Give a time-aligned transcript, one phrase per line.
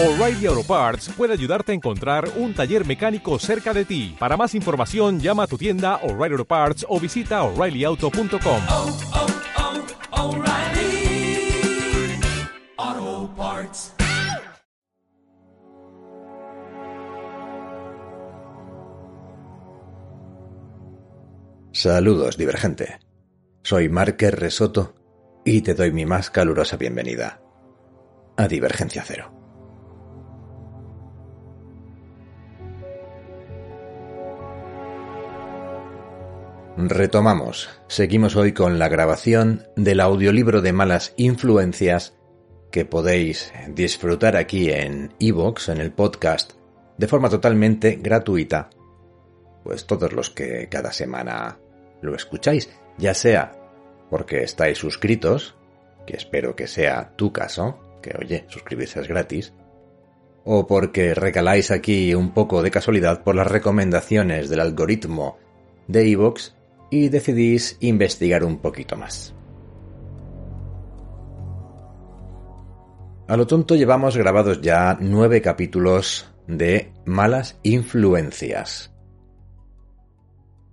[0.00, 4.14] O'Reilly Auto Parts puede ayudarte a encontrar un taller mecánico cerca de ti.
[4.16, 8.62] Para más información, llama a tu tienda O'Reilly Auto Parts o visita oreillyauto.com.
[8.70, 8.96] oh,
[12.86, 13.92] oh, Parts.
[21.72, 23.00] Saludos, divergente.
[23.64, 24.94] Soy Marker Resoto
[25.44, 27.40] y te doy mi más calurosa bienvenida
[28.36, 29.37] a Divergencia Cero.
[36.80, 37.68] Retomamos.
[37.88, 42.14] Seguimos hoy con la grabación del audiolibro de malas influencias
[42.70, 46.52] que podéis disfrutar aquí en iVoox, en el podcast,
[46.96, 48.70] de forma totalmente gratuita.
[49.64, 51.58] Pues todos los que cada semana
[52.00, 53.58] lo escucháis, ya sea
[54.08, 55.56] porque estáis suscritos,
[56.06, 59.52] que espero que sea tu caso, que oye, suscribirse es gratis,
[60.44, 65.38] o porque recaláis aquí un poco de casualidad por las recomendaciones del algoritmo
[65.88, 66.52] de iVoox
[66.90, 69.34] y decidís investigar un poquito más.
[73.28, 78.90] A lo tonto llevamos grabados ya nueve capítulos de Malas Influencias.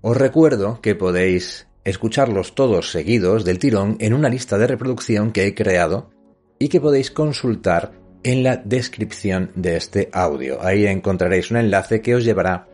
[0.01, 5.47] Os recuerdo que podéis escucharlos todos seguidos del tirón en una lista de reproducción que
[5.47, 6.11] he creado
[6.57, 7.91] y que podéis consultar
[8.23, 10.61] en la descripción de este audio.
[10.61, 12.67] Ahí encontraréis un enlace que os llevará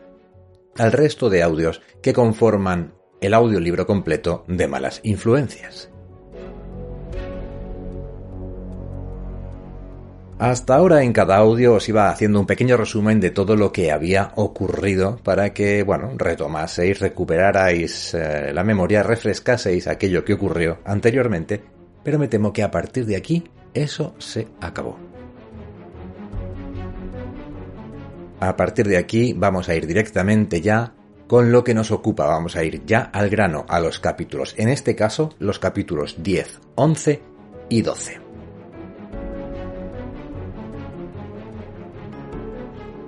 [0.78, 5.88] al resto de audios que conforman el audiolibro completo de malas influencias.
[10.42, 13.92] Hasta ahora en cada audio os iba haciendo un pequeño resumen de todo lo que
[13.92, 21.62] había ocurrido para que, bueno, retomaseis, recuperarais eh, la memoria, refrescaseis aquello que ocurrió anteriormente,
[22.02, 24.98] pero me temo que a partir de aquí eso se acabó.
[28.40, 30.92] A partir de aquí vamos a ir directamente ya
[31.26, 34.68] con lo que nos ocupa, vamos a ir ya al grano, a los capítulos, en
[34.68, 37.22] este caso los capítulos 10, 11
[37.68, 38.20] y 12.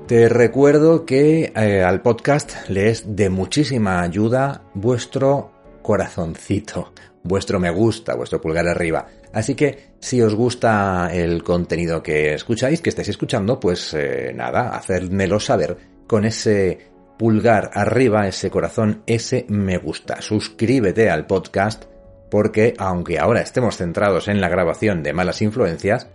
[0.06, 5.50] Te recuerdo que eh, al podcast le es de muchísima ayuda vuestro
[5.80, 9.06] corazoncito, vuestro me gusta, vuestro pulgar arriba.
[9.32, 14.76] Así que si os gusta el contenido que escucháis, que estáis escuchando, pues eh, nada,
[14.76, 20.20] hacérmelo saber con ese pulgar arriba, ese corazón, ese me gusta.
[20.20, 21.84] Suscríbete al podcast
[22.30, 26.10] porque aunque ahora estemos centrados en la grabación de malas influencias,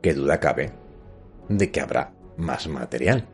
[0.00, 0.72] qué duda cabe
[1.48, 3.26] de que habrá más material.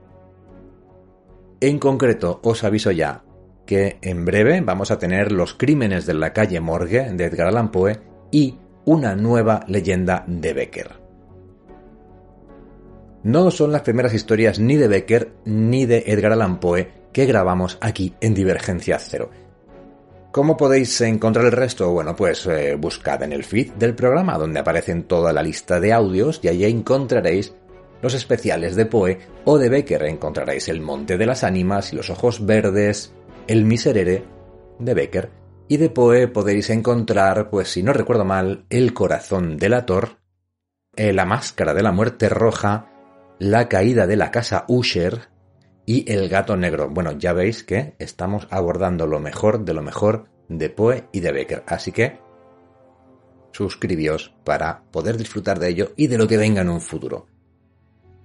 [1.60, 3.25] En concreto, os aviso ya
[3.66, 7.70] que en breve vamos a tener los crímenes de la calle Morgue de Edgar Allan
[7.70, 7.99] Poe
[8.31, 11.07] y una nueva leyenda de Becker.
[13.28, 17.76] No son las primeras historias ni de Becker ni de Edgar Allan Poe que grabamos
[17.82, 19.28] aquí en Divergencia Cero.
[20.32, 21.90] ¿Cómo podéis encontrar el resto?
[21.90, 25.92] Bueno, pues eh, buscad en el feed del programa donde aparecen toda la lista de
[25.92, 27.54] audios y allí encontraréis
[28.00, 32.08] los especiales de Poe o de Becker encontraréis El Monte de las Ánimas y los
[32.08, 33.12] Ojos Verdes,
[33.46, 34.24] El Miserere
[34.78, 35.30] de Becker
[35.68, 40.16] y de Poe podéis encontrar, pues si no recuerdo mal, El Corazón del Ator,
[40.96, 42.94] eh, La Máscara de la Muerte Roja,
[43.38, 45.28] La Caída de la Casa Usher
[45.87, 46.91] y El Gato Negro.
[46.91, 51.32] Bueno, ya veis que estamos abordando lo mejor de lo mejor de Poe y de
[51.32, 52.21] Becker, así que
[53.53, 57.26] suscribíos para poder disfrutar de ello y de lo que venga en un futuro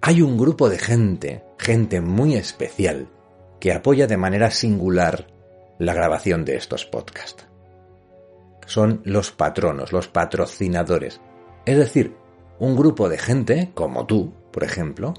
[0.06, 3.08] hay un grupo de gente, gente muy especial,
[3.62, 5.28] que apoya de manera singular
[5.80, 7.48] la grabación de estos podcasts.
[8.66, 11.22] Son los patronos, los patrocinadores.
[11.66, 12.18] Es decir,
[12.60, 15.14] un grupo de gente, como tú, por ejemplo,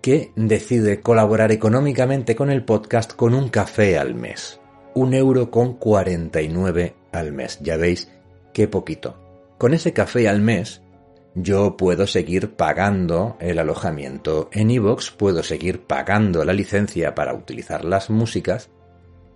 [0.00, 4.60] que decide colaborar económicamente con el podcast con un café al mes.
[4.94, 7.58] Un euro con 49 al mes.
[7.60, 8.08] Ya veis
[8.52, 9.16] qué poquito.
[9.58, 10.82] Con ese café al mes
[11.34, 17.84] yo puedo seguir pagando el alojamiento en iVoox, puedo seguir pagando la licencia para utilizar
[17.84, 18.70] las músicas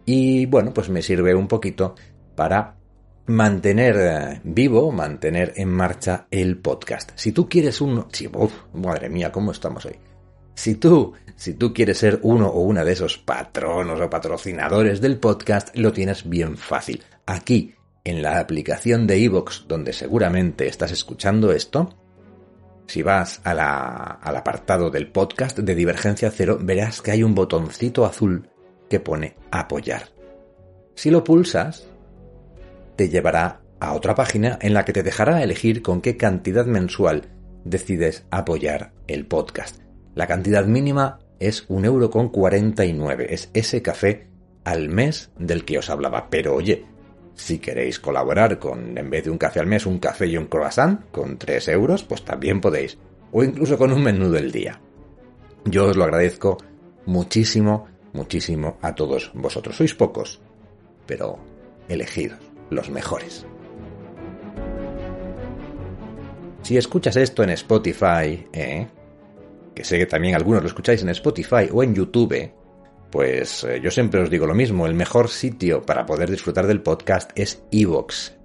[0.04, 1.94] y bueno, pues me sirve un poquito
[2.34, 2.76] para
[3.26, 7.12] mantener eh, vivo, mantener en marcha el podcast.
[7.14, 8.28] Si tú quieres uno, sí,
[8.72, 9.96] madre mía, cómo estamos hoy.
[10.54, 15.18] Si tú, si tú quieres ser uno o una de esos patronos o patrocinadores del
[15.18, 17.02] podcast, lo tienes bien fácil.
[17.26, 17.74] Aquí
[18.04, 21.96] en la aplicación de iVoox donde seguramente estás escuchando esto,
[22.86, 28.50] si vas al apartado del podcast de Divergencia Cero, verás que hay un botoncito azul
[28.90, 30.10] que pone apoyar.
[30.94, 31.88] Si lo pulsas,
[32.96, 37.28] te llevará a otra página en la que te dejará elegir con qué cantidad mensual
[37.64, 39.80] decides apoyar el podcast.
[40.14, 43.26] La cantidad mínima es un euro con 49.
[43.30, 44.28] Es ese café
[44.64, 46.28] al mes del que os hablaba.
[46.30, 46.84] Pero oye,
[47.34, 50.46] si queréis colaborar con, en vez de un café al mes, un café y un
[50.46, 52.98] croissant con 3 euros, pues también podéis.
[53.32, 54.80] O incluso con un menú del día.
[55.64, 56.58] Yo os lo agradezco
[57.06, 59.76] muchísimo, muchísimo a todos vosotros.
[59.76, 60.40] Sois pocos,
[61.06, 61.38] pero
[61.88, 62.38] elegidos,
[62.72, 63.46] los mejores.
[66.62, 68.86] Si escuchas esto en Spotify, ¿eh?
[69.74, 72.52] que sé que también algunos lo escucháis en Spotify o en YouTube,
[73.10, 76.80] pues eh, yo siempre os digo lo mismo, el mejor sitio para poder disfrutar del
[76.80, 78.36] podcast es Evox,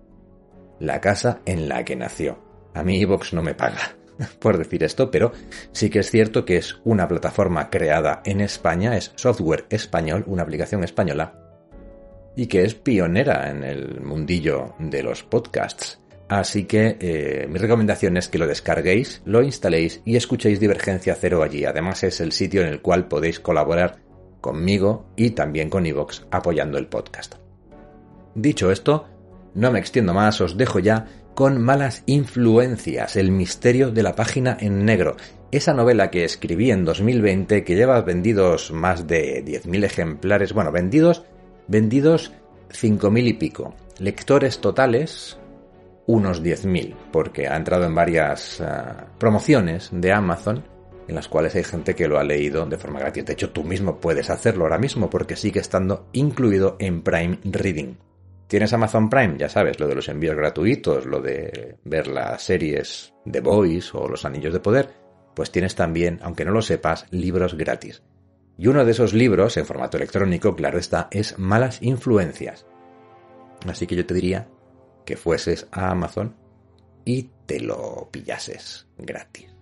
[0.80, 2.40] la casa en la que nació.
[2.74, 3.98] A mí Evox no me paga
[4.40, 5.32] por decir esto, pero
[5.72, 10.44] sí que es cierto que es una plataforma creada en España, es software español, una
[10.44, 11.47] aplicación española,
[12.38, 16.00] y que es pionera en el mundillo de los podcasts.
[16.30, 21.42] Así que eh, mi recomendación es que lo descarguéis, lo instaléis y escuchéis Divergencia Cero
[21.42, 21.66] allí.
[21.66, 23.98] Además es el sitio en el cual podéis colaborar
[24.40, 27.36] conmigo y también con Evox apoyando el podcast.
[28.36, 29.08] Dicho esto,
[29.56, 34.58] no me extiendo más, os dejo ya con Malas Influencias, el misterio de la página
[34.60, 35.18] en negro.
[35.52, 41.24] Esa novela que escribí en 2020 que lleva vendidos más de 10.000 ejemplares, bueno, vendidos,
[41.68, 42.32] vendidos
[42.70, 43.76] 5.000 y pico.
[44.00, 45.38] Lectores totales,
[46.06, 50.64] unos 10.000, porque ha entrado en varias ah, promociones de Amazon
[51.08, 53.26] en las cuales hay gente que lo ha leído de forma gratis.
[53.26, 57.96] De hecho, tú mismo puedes hacerlo ahora mismo porque sigue estando incluido en Prime Reading.
[58.48, 59.36] ¿Tienes Amazon Prime?
[59.38, 64.08] Ya sabes, lo de los envíos gratuitos, lo de ver las series de Boys o
[64.08, 64.90] los Anillos de Poder,
[65.34, 68.04] pues tienes también, aunque no lo sepas, libros gratis.
[68.58, 72.66] Y uno de esos libros, en formato electrónico, claro está, es Malas Influencias.
[73.68, 74.48] Así que yo te diría
[75.06, 76.36] que fueses a Amazon
[77.06, 79.54] y te lo pillases gratis.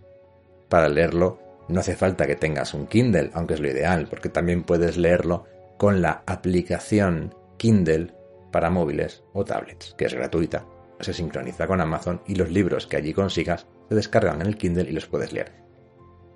[0.70, 4.64] Para leerlo no hace falta que tengas un Kindle, aunque es lo ideal, porque también
[4.64, 5.46] puedes leerlo
[5.78, 8.14] con la aplicación Kindle
[8.52, 10.66] para móviles o tablets, que es gratuita.
[11.00, 14.90] Se sincroniza con Amazon y los libros que allí consigas se descargan en el Kindle
[14.90, 15.52] y los puedes leer.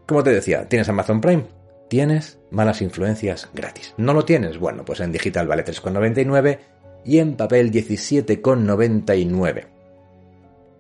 [0.08, 1.59] Como te decía, ¿tienes Amazon Prime?
[1.90, 3.96] Tienes malas influencias gratis.
[3.98, 4.60] ¿No lo tienes?
[4.60, 6.60] Bueno, pues en digital vale 3,99
[7.04, 9.68] y en papel 17,99.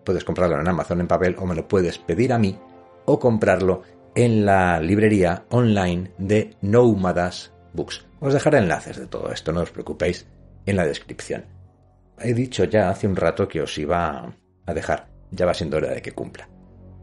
[0.04, 2.58] Puedes comprarlo en Amazon en papel o me lo puedes pedir a mí
[3.06, 3.82] o comprarlo
[4.14, 8.06] en la librería online de Nómadas Books.
[8.20, 10.28] Os dejaré enlaces de todo esto, no os preocupéis,
[10.68, 11.46] en la descripción.
[12.20, 14.32] He dicho ya hace un rato que os iba
[14.66, 16.50] a dejar, ya va siendo hora de que cumpla.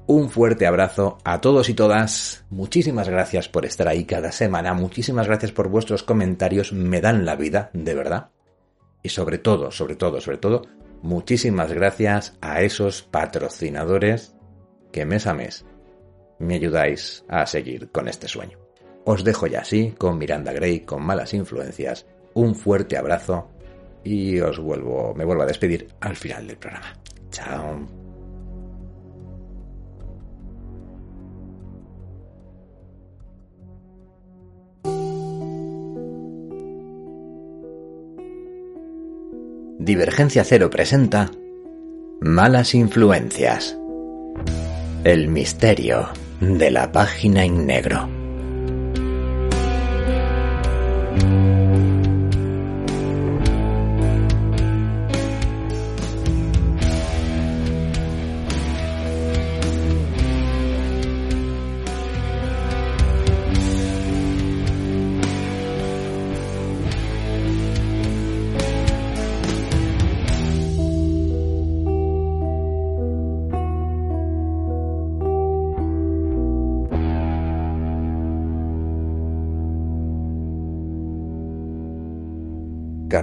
[0.09, 2.45] Un fuerte abrazo a todos y todas.
[2.51, 4.73] Muchísimas gracias por estar ahí cada semana.
[4.73, 6.73] Muchísimas gracias por vuestros comentarios.
[6.73, 8.31] Me dan la vida, de verdad.
[9.03, 10.63] Y sobre todo, sobre todo, sobre todo,
[11.03, 14.37] muchísimas gracias a esos patrocinadores
[14.93, 15.65] que mes a mes
[16.39, 18.59] me ayudáis a seguir con este sueño.
[19.05, 23.49] Os dejo ya así, con Miranda Gray, con malas influencias, un fuerte abrazo
[24.05, 26.93] y os vuelvo, me vuelvo a despedir al final del programa.
[27.31, 27.96] Chao.
[39.87, 41.31] Divergencia Cero presenta
[42.21, 43.79] Malas Influencias.
[45.05, 46.09] El misterio
[46.41, 48.09] de la página en negro.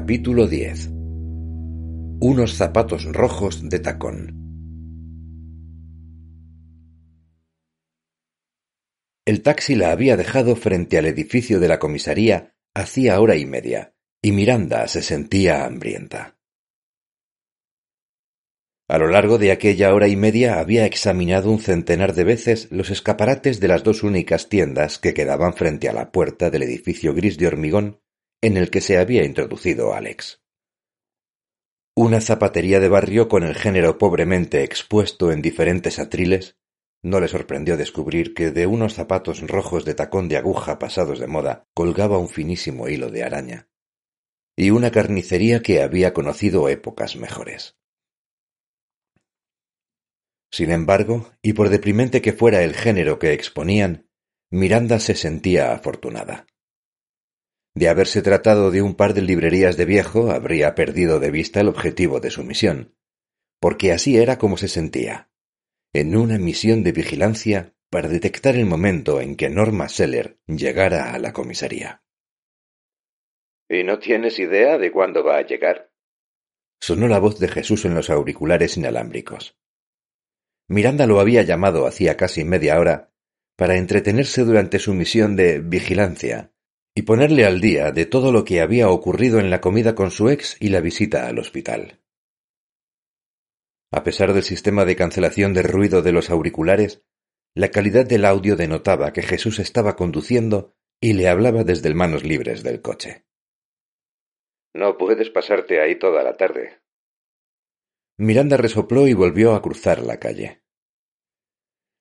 [0.03, 0.89] Capítulo 10
[2.19, 4.36] Unos zapatos rojos de tacón
[9.24, 13.95] El taxi la había dejado frente al edificio de la comisaría hacía hora y media,
[14.22, 16.38] y Miranda se sentía hambrienta.
[18.89, 22.89] A lo largo de aquella hora y media había examinado un centenar de veces los
[22.89, 27.38] escaparates de las dos únicas tiendas que quedaban frente a la puerta del edificio gris
[27.38, 28.02] de hormigón
[28.43, 30.41] en el que se había introducido Alex.
[31.95, 36.57] Una zapatería de barrio con el género pobremente expuesto en diferentes atriles,
[37.01, 41.27] no le sorprendió descubrir que de unos zapatos rojos de tacón de aguja pasados de
[41.27, 43.69] moda colgaba un finísimo hilo de araña,
[44.57, 47.77] y una carnicería que había conocido épocas mejores.
[50.51, 54.09] Sin embargo, y por deprimente que fuera el género que exponían,
[54.51, 56.45] Miranda se sentía afortunada.
[57.75, 61.68] De haberse tratado de un par de librerías de viejo, habría perdido de vista el
[61.68, 62.96] objetivo de su misión,
[63.60, 65.32] porque así era como se sentía,
[65.92, 71.20] en una misión de vigilancia para detectar el momento en que Norma Seller llegara a
[71.20, 72.03] la comisaría.
[73.70, 75.92] ¿Y no tienes idea de cuándo va a llegar?
[76.80, 79.58] Sonó la voz de Jesús en los auriculares inalámbricos.
[80.68, 83.12] Miranda lo había llamado hacía casi media hora
[83.56, 86.52] para entretenerse durante su misión de vigilancia
[86.95, 90.29] y ponerle al día de todo lo que había ocurrido en la comida con su
[90.29, 92.00] ex y la visita al hospital.
[93.91, 97.03] A pesar del sistema de cancelación de ruido de los auriculares,
[97.55, 102.23] la calidad del audio denotaba que Jesús estaba conduciendo y le hablaba desde el manos
[102.23, 103.25] libres del coche.
[104.73, 106.81] No puedes pasarte ahí toda la tarde.
[108.17, 110.63] Miranda resopló y volvió a cruzar la calle.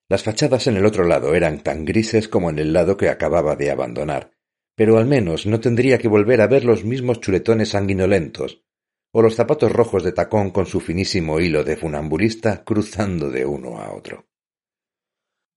[0.09, 3.55] Las fachadas en el otro lado eran tan grises como en el lado que acababa
[3.55, 4.31] de abandonar,
[4.75, 8.63] pero al menos no tendría que volver a ver los mismos chuletones sanguinolentos,
[9.11, 13.77] o los zapatos rojos de tacón con su finísimo hilo de funambulista cruzando de uno
[13.77, 14.25] a otro.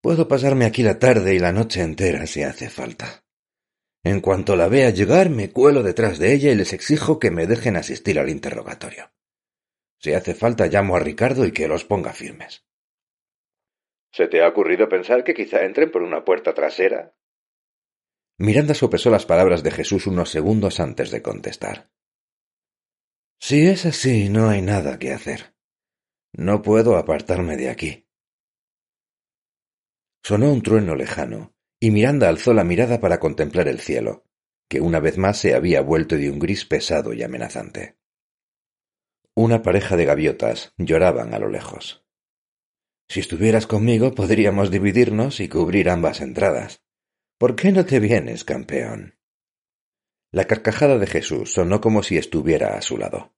[0.03, 3.25] Puedo pasarme aquí la tarde y la noche entera si hace falta.
[4.05, 7.47] En cuanto la vea llegar, me cuelo detrás de ella y les exijo que me
[7.47, 9.11] dejen asistir al interrogatorio.
[9.99, 12.65] Si hace falta, llamo a Ricardo y que los ponga firmes.
[14.13, 17.16] ¿Se te ha ocurrido pensar que quizá entren por una puerta trasera?
[18.39, 21.91] Miranda sopesó las palabras de Jesús unos segundos antes de contestar.
[23.41, 25.57] Si es así, no hay nada que hacer.
[26.33, 28.09] No puedo apartarme de aquí.
[30.23, 34.25] Sonó un trueno lejano, y Miranda alzó la mirada para contemplar el cielo,
[34.69, 37.99] que una vez más se había vuelto de un gris pesado y amenazante.
[39.35, 42.05] Una pareja de gaviotas lloraban a lo lejos.
[43.09, 46.86] Si estuvieras conmigo podríamos dividirnos y cubrir ambas entradas.
[47.39, 49.19] ¿Por qué no te vienes, campeón?
[50.33, 53.35] La carcajada de Jesús sonó como si estuviera a su lado.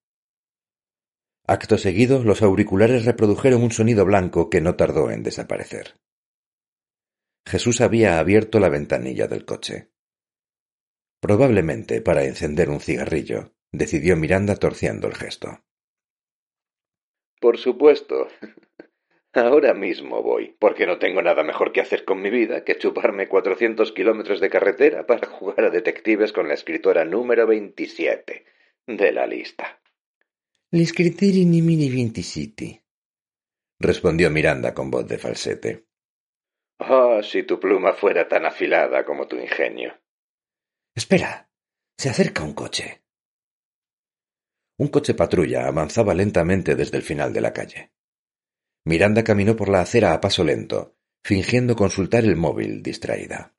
[1.48, 5.98] Acto seguido, los auriculares reprodujeron un sonido blanco que no tardó en desaparecer.
[7.44, 9.90] Jesús había abierto la ventanilla del coche.
[11.20, 15.64] Probablemente para encender un cigarrillo, decidió Miranda torciendo el gesto.
[17.40, 18.28] Por supuesto.
[19.35, 23.28] Ahora mismo voy, porque no tengo nada mejor que hacer con mi vida que chuparme
[23.28, 28.47] cuatrocientos kilómetros de carretera para jugar a detectives con la escritora número veintisiete
[28.87, 29.80] de la lista.
[30.70, 32.82] L'escrittore numero veintisiete,
[33.78, 35.87] respondió Miranda con voz de falsete.
[36.80, 39.92] Oh, si tu pluma fuera tan afilada como tu ingenio.
[40.94, 41.50] Espera.
[41.97, 43.02] Se acerca un coche.
[44.78, 47.92] Un coche patrulla avanzaba lentamente desde el final de la calle.
[48.85, 53.54] Miranda caminó por la acera a paso lento, fingiendo consultar el móvil distraída.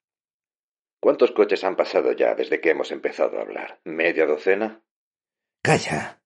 [1.01, 3.79] ¿Cuántos coches han pasado ya desde que hemos empezado a hablar?
[3.85, 4.83] ¿Media docena?
[5.61, 6.21] Calla.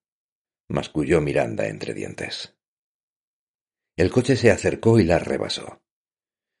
[0.68, 2.56] masculló Miranda entre dientes.
[3.96, 5.82] El coche se acercó y la rebasó.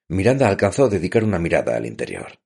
[0.08, 2.40] Miranda alcanzó a dedicar una mirada al interior.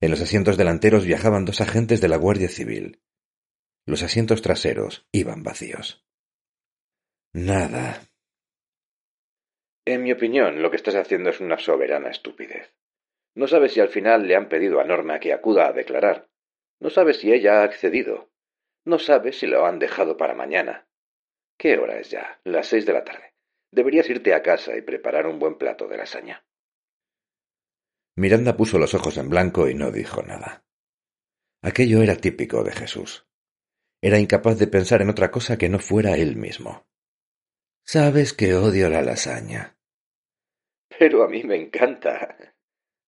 [0.00, 3.02] En los asientos delanteros viajaban dos agentes de la Guardia Civil,
[3.86, 6.04] los asientos traseros iban vacíos.
[7.32, 8.02] Nada.
[9.86, 12.74] En mi opinión, lo que estás haciendo es una soberana estupidez.
[13.36, 16.28] No sabes si al final le han pedido a Norma que acuda a declarar.
[16.80, 18.30] No sabes si ella ha accedido.
[18.84, 20.88] No sabes si lo han dejado para mañana.
[21.56, 22.40] ¿Qué hora es ya?
[22.42, 23.34] Las seis de la tarde.
[23.70, 26.44] Deberías irte a casa y preparar un buen plato de lasaña.
[28.16, 30.64] Miranda puso los ojos en blanco y no dijo nada.
[31.62, 33.28] Aquello era típico de Jesús.
[34.02, 36.86] Era incapaz de pensar en otra cosa que no fuera él mismo.
[37.84, 39.75] Sabes que odio la lasaña.
[40.98, 42.36] Pero a mí me encanta.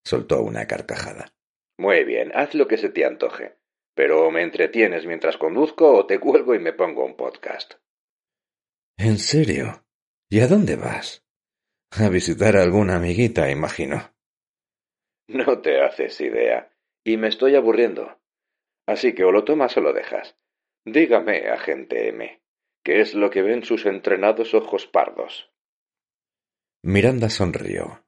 [0.04, 1.32] soltó una carcajada.
[1.78, 3.56] Muy bien, haz lo que se te antoje.
[3.94, 7.74] Pero o me entretienes mientras conduzco o te cuelgo y me pongo un podcast.
[8.96, 9.84] ¿En serio?
[10.30, 11.24] ¿Y a dónde vas?
[11.90, 14.12] A visitar a alguna amiguita, imagino.
[15.28, 16.72] No te haces idea.
[17.04, 18.18] Y me estoy aburriendo.
[18.86, 20.36] Así que o lo tomas o lo dejas.
[20.84, 22.40] Dígame, agente M,
[22.82, 25.52] ¿qué es lo que ven sus entrenados ojos pardos?
[26.82, 28.04] Miranda sonrió.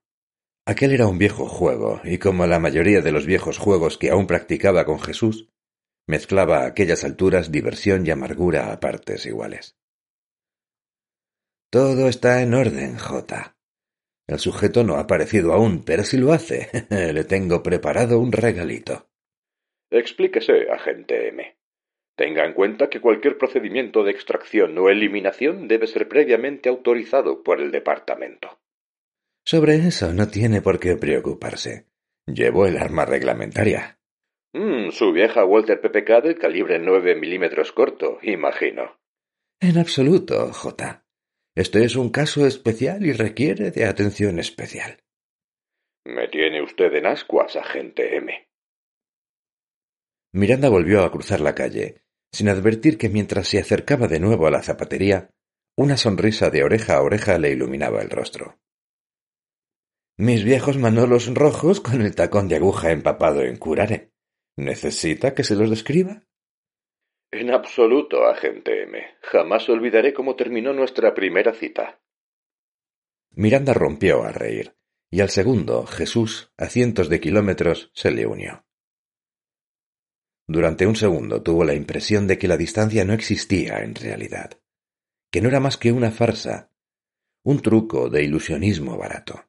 [0.65, 4.27] Aquel era un viejo juego, y como la mayoría de los viejos juegos que aún
[4.29, 5.49] practicaba con Jesús,
[6.07, 9.77] mezclaba a aquellas alturas diversión y amargura a partes iguales.
[11.71, 13.57] Todo está en orden, J.
[14.29, 19.09] El sujeto no ha aparecido aún, pero si lo hace, le tengo preparado un regalito.
[19.91, 21.60] Explíquese, agente M.
[22.21, 27.63] Tenga en cuenta que cualquier procedimiento de extracción o eliminación debe ser previamente autorizado por
[27.63, 28.61] el departamento.
[29.43, 31.87] Sobre eso no tiene por qué preocuparse.
[32.27, 33.99] Llevo el arma reglamentaria.
[34.53, 39.01] Mm, su vieja Walter PPK del calibre 9 milímetros corto, imagino.
[39.59, 41.03] En absoluto, J.
[41.55, 44.99] Este es un caso especial y requiere de atención especial.
[46.05, 48.47] Me tiene usted en ascuas, agente M.
[50.33, 54.51] Miranda volvió a cruzar la calle, sin advertir que mientras se acercaba de nuevo a
[54.51, 55.31] la zapatería,
[55.77, 58.59] una sonrisa de oreja a oreja le iluminaba el rostro.
[60.19, 64.13] Mis viejos manolos rojos con el tacón de aguja empapado en curare.
[64.57, 66.23] ¿Necesita que se los describa?
[67.31, 68.99] En absoluto, agente M.
[69.23, 72.01] Jamás olvidaré cómo terminó nuestra primera cita.
[73.31, 74.75] Miranda rompió a reír,
[75.11, 78.67] y al segundo, Jesús, a cientos de kilómetros, se le unió.
[80.53, 84.59] Durante un segundo tuvo la impresión de que la distancia no existía en realidad,
[85.31, 86.73] que no era más que una farsa,
[87.45, 89.49] un truco de ilusionismo barato.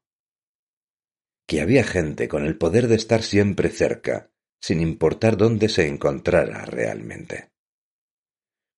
[1.47, 4.29] Que había gente con el poder de estar siempre cerca,
[4.61, 7.51] sin importar dónde se encontrara realmente.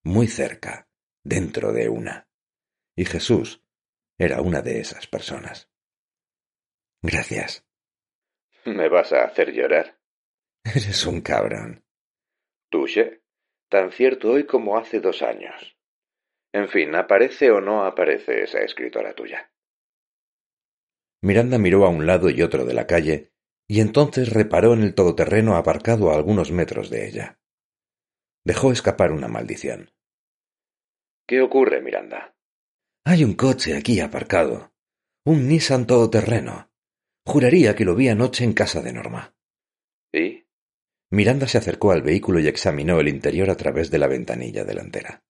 [0.02, 0.88] Muy cerca,
[1.22, 2.26] dentro de una.
[2.96, 3.62] Y Jesús
[4.16, 5.68] era una de esas personas.
[7.02, 7.66] Gracias.
[8.64, 9.98] Me vas a hacer llorar.
[10.64, 11.83] Eres un cabrón.
[13.68, 15.76] Tan cierto hoy como hace dos años.
[16.52, 19.50] En fin, ¿aparece o no aparece esa escritora tuya?
[21.22, 23.32] Miranda miró a un lado y otro de la calle,
[23.66, 27.40] y entonces reparó en el todoterreno aparcado a algunos metros de ella.
[28.44, 29.90] Dejó escapar una maldición.
[31.26, 32.36] ¿Qué ocurre, Miranda?
[33.06, 34.72] Hay un coche aquí aparcado.
[35.24, 36.70] Un Nissan todoterreno.
[37.26, 39.34] Juraría que lo vi anoche en casa de Norma.
[40.12, 40.43] ¿Y?
[41.14, 45.24] Miranda se acercó al vehículo y examinó el interior a través de la ventanilla delantera.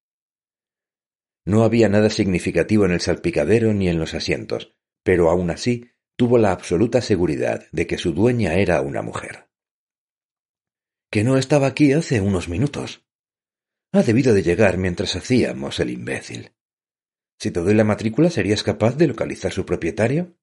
[1.46, 6.38] No había nada significativo en el salpicadero ni en los asientos, pero aún así tuvo
[6.38, 9.48] la absoluta seguridad de que su dueña era una mujer.
[11.10, 13.06] Que no estaba aquí hace unos minutos.
[13.92, 16.52] Ha debido de llegar mientras hacíamos el imbécil.
[17.38, 20.35] Si te doy la matrícula, ¿serías capaz de localizar su propietario?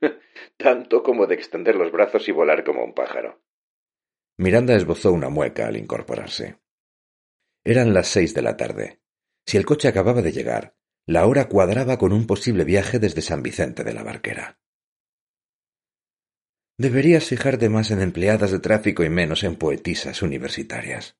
[0.56, 3.40] Tanto como de extender los brazos y volar como un pájaro.
[4.40, 6.56] Miranda esbozó una mueca al incorporarse.
[7.62, 9.02] Eran las seis de la tarde.
[9.44, 13.42] Si el coche acababa de llegar, la hora cuadraba con un posible viaje desde San
[13.42, 14.58] Vicente de la Barquera.
[16.78, 21.18] Deberías fijarte más en empleadas de tráfico y menos en poetisas universitarias.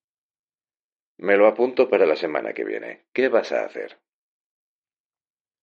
[1.19, 3.07] Me lo apunto para la semana que viene.
[3.13, 4.01] ¿Qué vas a hacer?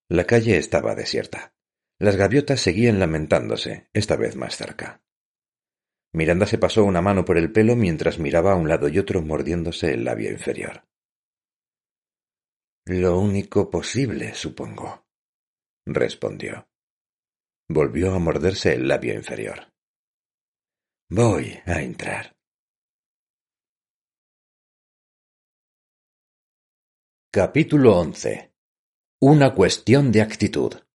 [0.10, 1.56] La calle estaba desierta.
[1.98, 5.02] Las gaviotas seguían lamentándose, esta vez más cerca.
[6.18, 9.22] Miranda se pasó una mano por el pelo mientras miraba a un lado y otro
[9.22, 10.84] mordiéndose el labio inferior.
[12.88, 15.06] Lo único posible, supongo,
[15.86, 16.68] respondió.
[17.70, 19.72] Volvió a morderse el labio inferior.
[21.12, 22.36] Voy a entrar.
[27.32, 28.56] Capítulo once.
[29.22, 30.87] Una cuestión de actitud.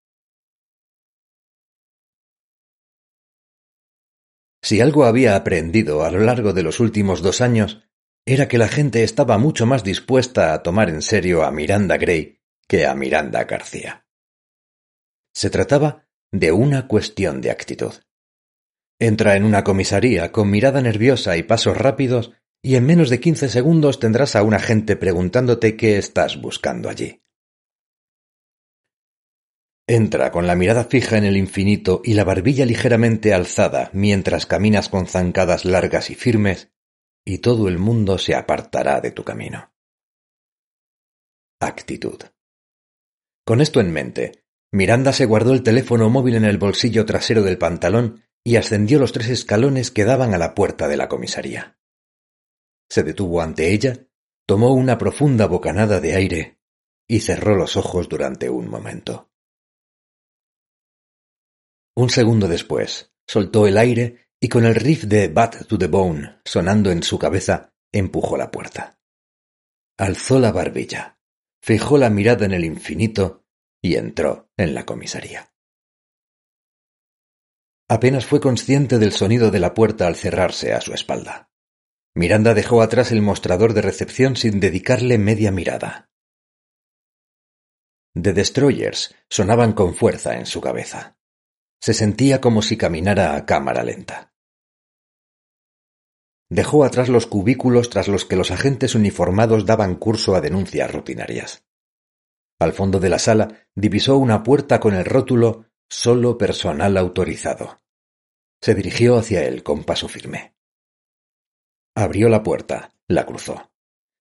[4.71, 7.83] Si algo había aprendido a lo largo de los últimos dos años,
[8.25, 12.39] era que la gente estaba mucho más dispuesta a tomar en serio a Miranda Gray
[12.69, 14.05] que a Miranda García.
[15.35, 17.91] Se trataba de una cuestión de actitud.
[18.97, 22.31] Entra en una comisaría con mirada nerviosa y pasos rápidos
[22.63, 27.20] y en menos de quince segundos tendrás a un agente preguntándote qué estás buscando allí.
[29.87, 34.89] Entra con la mirada fija en el infinito y la barbilla ligeramente alzada mientras caminas
[34.89, 36.71] con zancadas largas y firmes,
[37.25, 39.73] y todo el mundo se apartará de tu camino.
[41.59, 42.21] Actitud.
[43.45, 47.57] Con esto en mente, Miranda se guardó el teléfono móvil en el bolsillo trasero del
[47.57, 51.77] pantalón y ascendió los tres escalones que daban a la puerta de la comisaría.
[52.89, 54.07] Se detuvo ante ella,
[54.47, 56.59] tomó una profunda bocanada de aire
[57.07, 59.30] y cerró los ojos durante un momento.
[61.95, 66.39] Un segundo después, soltó el aire y con el riff de Bat to the Bone
[66.45, 68.99] sonando en su cabeza, empujó la puerta.
[69.97, 71.19] Alzó la barbilla,
[71.61, 73.45] fijó la mirada en el infinito
[73.81, 75.53] y entró en la comisaría.
[77.87, 81.51] Apenas fue consciente del sonido de la puerta al cerrarse a su espalda.
[82.15, 86.09] Miranda dejó atrás el mostrador de recepción sin dedicarle media mirada.
[88.13, 91.17] The Destroyers sonaban con fuerza en su cabeza.
[91.81, 94.33] Se sentía como si caminara a cámara lenta.
[96.47, 101.65] Dejó atrás los cubículos tras los que los agentes uniformados daban curso a denuncias rutinarias.
[102.59, 107.81] Al fondo de la sala divisó una puerta con el rótulo Solo personal autorizado.
[108.61, 110.55] Se dirigió hacia él con paso firme.
[111.95, 113.71] Abrió la puerta, la cruzó.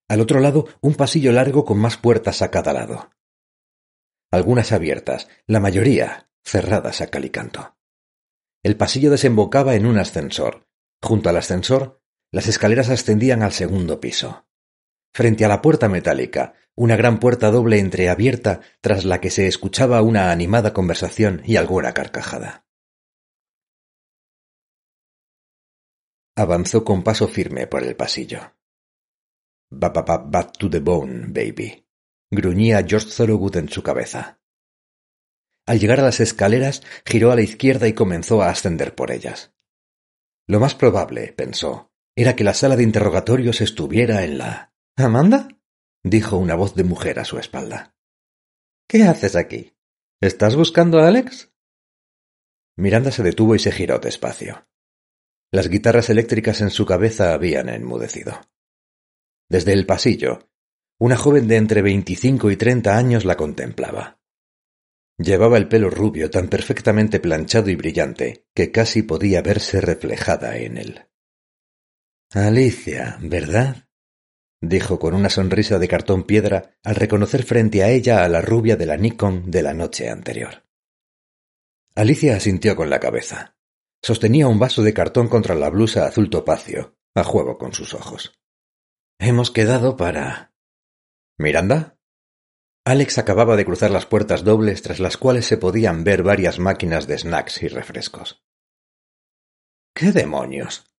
[0.09, 3.11] Al otro lado, un pasillo largo con más puertas a cada lado.
[4.33, 7.77] Algunas abiertas, la mayoría cerradas a calicanto.
[8.63, 10.69] El pasillo desembocaba en un ascensor.
[11.03, 14.47] Junto al ascensor, las escaleras ascendían al segundo piso.
[15.13, 20.03] Frente a la puerta metálica, una gran puerta doble entreabierta tras la que se escuchaba
[20.03, 22.67] una animada conversación y alguna carcajada.
[26.37, 28.57] Avanzó con paso firme por el pasillo.
[29.71, 31.87] Ba bat to the bone, baby.
[32.31, 34.40] Gruñía George Thorogood en su cabeza.
[35.71, 39.55] Al llegar a las escaleras, giró a la izquierda y comenzó a ascender por ellas.
[40.49, 44.75] Lo más probable, pensó, era que la sala de interrogatorios estuviera en la.
[44.97, 45.47] ¿Amanda?
[46.03, 47.95] dijo una voz de mujer a su espalda.
[48.89, 49.77] ¿Qué haces aquí?
[50.21, 51.53] ¿Estás buscando a Alex?
[52.77, 54.67] Miranda se detuvo y se giró despacio.
[55.53, 58.41] Las guitarras eléctricas en su cabeza habían enmudecido.
[59.49, 60.51] Desde el pasillo,
[60.99, 64.20] una joven de entre veinticinco y treinta años la contemplaba.
[65.21, 70.79] Llevaba el pelo rubio tan perfectamente planchado y brillante que casi podía verse reflejada en
[70.79, 71.07] él.
[72.33, 73.87] Alicia, ¿verdad?
[74.63, 78.77] dijo con una sonrisa de cartón piedra al reconocer frente a ella a la rubia
[78.77, 80.65] de la Nikon de la noche anterior.
[81.95, 83.59] Alicia asintió con la cabeza.
[84.03, 88.41] Sostenía un vaso de cartón contra la blusa azul topacio, a juego con sus ojos.
[89.19, 90.55] Hemos quedado para.
[91.37, 92.00] ¿Miranda?
[92.91, 97.07] Alex acababa de cruzar las puertas dobles tras las cuales se podían ver varias máquinas
[97.07, 98.45] de snacks y refrescos.
[99.95, 100.93] ¿Qué demonios?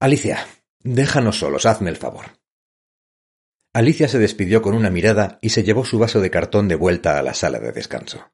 [0.00, 0.46] Alicia,
[0.80, 2.26] déjanos solos, hazme el favor.
[3.72, 7.18] Alicia se despidió con una mirada y se llevó su vaso de cartón de vuelta
[7.18, 8.30] a la sala de descanso.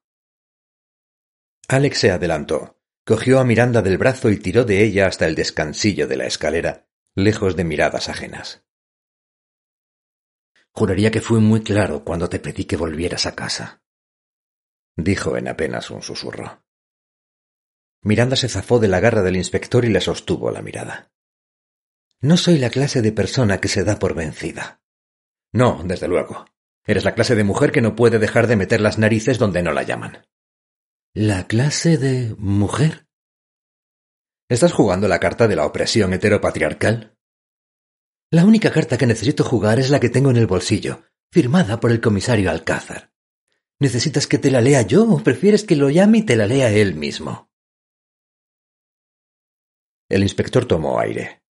[1.68, 6.09] Alex se adelantó, cogió a Miranda del brazo y tiró de ella hasta el descansillo
[6.09, 8.64] de la escalera, lejos de miradas ajenas.
[10.72, 13.83] Juraría que fui muy claro cuando te pedí que volvieras a casa,
[14.96, 16.64] dijo en apenas un susurro.
[18.02, 21.12] Miranda se zafó de la garra del inspector y le sostuvo la mirada.
[22.20, 24.83] No soy la clase de persona que se da por vencida.
[25.52, 26.46] No, desde luego.
[26.87, 29.72] Eres la clase de mujer que no puede dejar de meter las narices donde no
[29.72, 30.26] la llaman.
[31.12, 33.06] ¿La clase de mujer?
[34.48, 37.18] ¿Estás jugando la carta de la opresión heteropatriarcal?
[38.30, 41.90] La única carta que necesito jugar es la que tengo en el bolsillo, firmada por
[41.90, 43.12] el comisario Alcázar.
[43.80, 46.70] ¿Necesitas que te la lea yo o prefieres que lo llame y te la lea
[46.70, 47.50] él mismo?
[50.08, 51.42] El inspector tomó aire.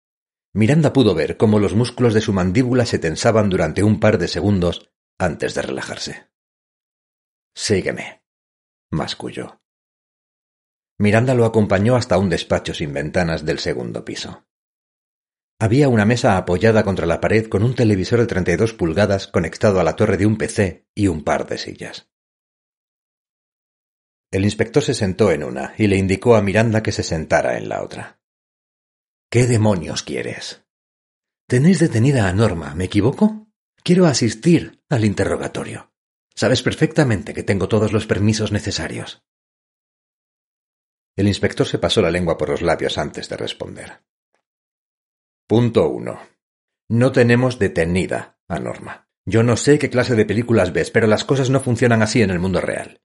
[0.53, 4.27] Miranda pudo ver cómo los músculos de su mandíbula se tensaban durante un par de
[4.27, 6.31] segundos antes de relajarse.
[7.53, 8.21] Sígueme
[8.91, 9.61] masculló.
[10.99, 14.45] Miranda lo acompañó hasta un despacho sin ventanas del segundo piso.
[15.61, 19.27] Había una mesa apoyada contra la pared con un televisor de treinta y dos pulgadas
[19.27, 22.09] conectado a la torre de un PC y un par de sillas.
[24.31, 27.69] El inspector se sentó en una y le indicó a Miranda que se sentara en
[27.69, 28.19] la otra.
[29.29, 30.65] ¿Qué demonios quieres?
[31.47, 33.47] Tenéis detenida a Norma, ¿me equivoco?
[33.83, 35.93] Quiero asistir al interrogatorio.
[36.33, 39.23] Sabes perfectamente que tengo todos los permisos necesarios.
[41.15, 44.01] El inspector se pasó la lengua por los labios antes de responder.
[45.51, 46.17] Punto uno.
[46.89, 49.09] No tenemos detenida a Norma.
[49.25, 52.29] Yo no sé qué clase de películas ves, pero las cosas no funcionan así en
[52.29, 53.01] el mundo real.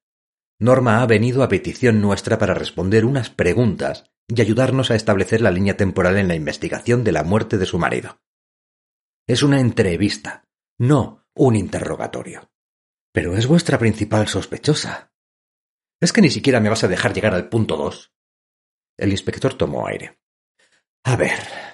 [0.60, 5.50] Norma ha venido a petición nuestra para responder unas preguntas y ayudarnos a establecer la
[5.50, 8.20] línea temporal en la investigación de la muerte de su marido.
[9.26, 10.44] Es una entrevista,
[10.78, 12.48] no un interrogatorio.
[13.12, 15.12] Pero es vuestra principal sospechosa.
[16.00, 18.14] ¿Es que ni siquiera me vas a dejar llegar al punto dos?
[18.96, 20.20] El inspector tomó aire.
[21.02, 21.65] A ver.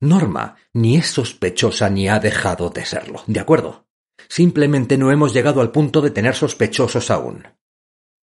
[0.00, 3.88] Norma ni es sospechosa ni ha dejado de serlo, ¿de acuerdo?
[4.28, 7.46] Simplemente no hemos llegado al punto de tener sospechosos aún.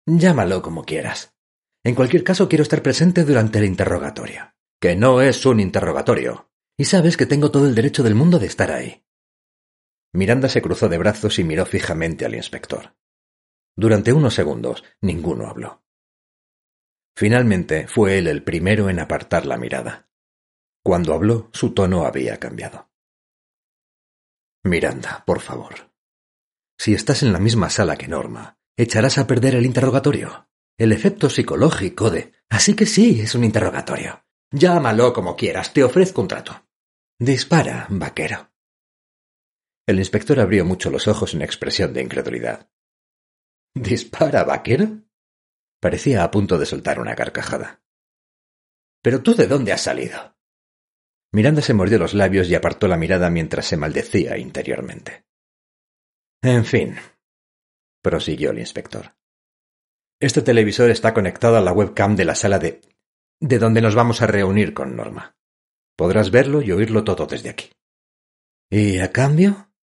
[0.06, 1.36] Llámalo como quieras.
[1.84, 4.54] En cualquier caso, quiero estar presente durante el interrogatorio.
[4.80, 6.50] Que no es un interrogatorio.
[6.78, 9.06] Y sabes que tengo todo el derecho del mundo de estar ahí.
[10.14, 12.96] Miranda se cruzó de brazos y miró fijamente al inspector.
[13.76, 15.84] Durante unos segundos ninguno habló.
[17.16, 20.10] Finalmente fue él el primero en apartar la mirada.
[20.84, 22.90] Cuando habló, su tono había cambiado.
[24.66, 25.92] Miranda, por favor.
[26.78, 30.50] Si estás en la misma sala que Norma, echarás a perder el interrogatorio.
[30.78, 32.34] El efecto psicológico de...
[32.50, 34.26] Así que sí, es un interrogatorio.
[34.52, 36.68] Llámalo como quieras, te ofrezco un trato.
[37.18, 38.52] Dispara, vaquero.
[39.88, 42.70] El inspector abrió mucho los ojos en expresión de incredulidad.
[43.74, 45.04] ¿Dispara, vaquero?
[45.80, 47.84] Parecía a punto de soltar una carcajada.
[49.02, 50.33] ¿Pero tú de dónde has salido?
[51.34, 55.26] Miranda se mordió los labios y apartó la mirada mientras se maldecía interiormente.
[56.44, 56.96] En fin,
[58.04, 59.16] prosiguió el inspector.
[60.20, 62.82] Este televisor está conectado a la webcam de la sala de...
[63.42, 65.36] de donde nos vamos a reunir con Norma.
[65.98, 67.72] Podrás verlo y oírlo todo desde aquí.
[68.70, 69.74] ¿Y a cambio?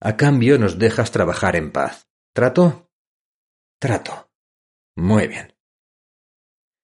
[0.00, 2.08] A cambio nos dejas trabajar en paz.
[2.32, 2.88] ¿Trato?
[3.80, 4.30] Trato.
[4.96, 5.54] Muy bien.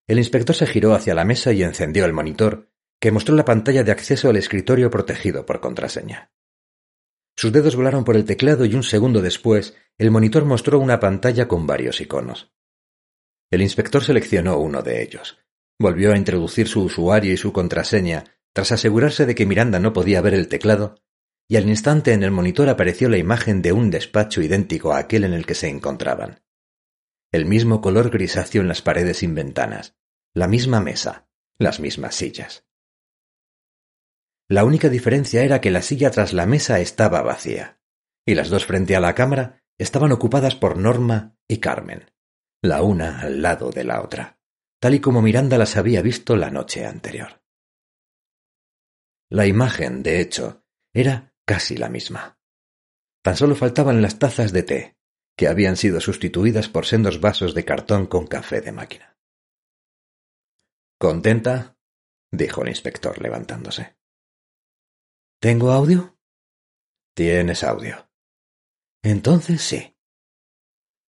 [0.09, 3.85] El inspector se giró hacia la mesa y encendió el monitor, que mostró la pantalla
[3.85, 6.33] de acceso al escritorio protegido por contraseña.
[7.37, 11.47] Sus dedos volaron por el teclado y un segundo después el monitor mostró una pantalla
[11.47, 12.53] con varios iconos.
[13.51, 15.39] El inspector seleccionó uno de ellos.
[15.79, 20.21] Volvió a introducir su usuario y su contraseña tras asegurarse de que Miranda no podía
[20.21, 20.97] ver el teclado,
[21.49, 25.23] y al instante en el monitor apareció la imagen de un despacho idéntico a aquel
[25.23, 26.43] en el que se encontraban.
[27.31, 29.97] El mismo color grisáceo en las paredes sin ventanas,
[30.35, 32.68] la misma mesa, las mismas sillas.
[34.49, 37.81] La única diferencia era que la silla tras la mesa estaba vacía,
[38.27, 42.11] y las dos frente a la cámara estaban ocupadas por Norma y Carmen,
[42.63, 44.41] la una al lado de la otra,
[44.81, 47.43] tal y como Miranda las había visto la noche anterior.
[49.31, 52.41] La imagen, de hecho, era casi la misma.
[53.23, 54.99] Tan solo faltaban las tazas de té,
[55.37, 59.19] que habían sido sustituidas por sendos vasos de cartón con café de máquina.
[60.99, 61.79] ¿Contenta?
[62.33, 63.98] dijo el inspector levantándose.
[65.41, 66.19] ¿Tengo audio?
[67.15, 68.11] Tienes audio.
[69.05, 69.97] Entonces sí.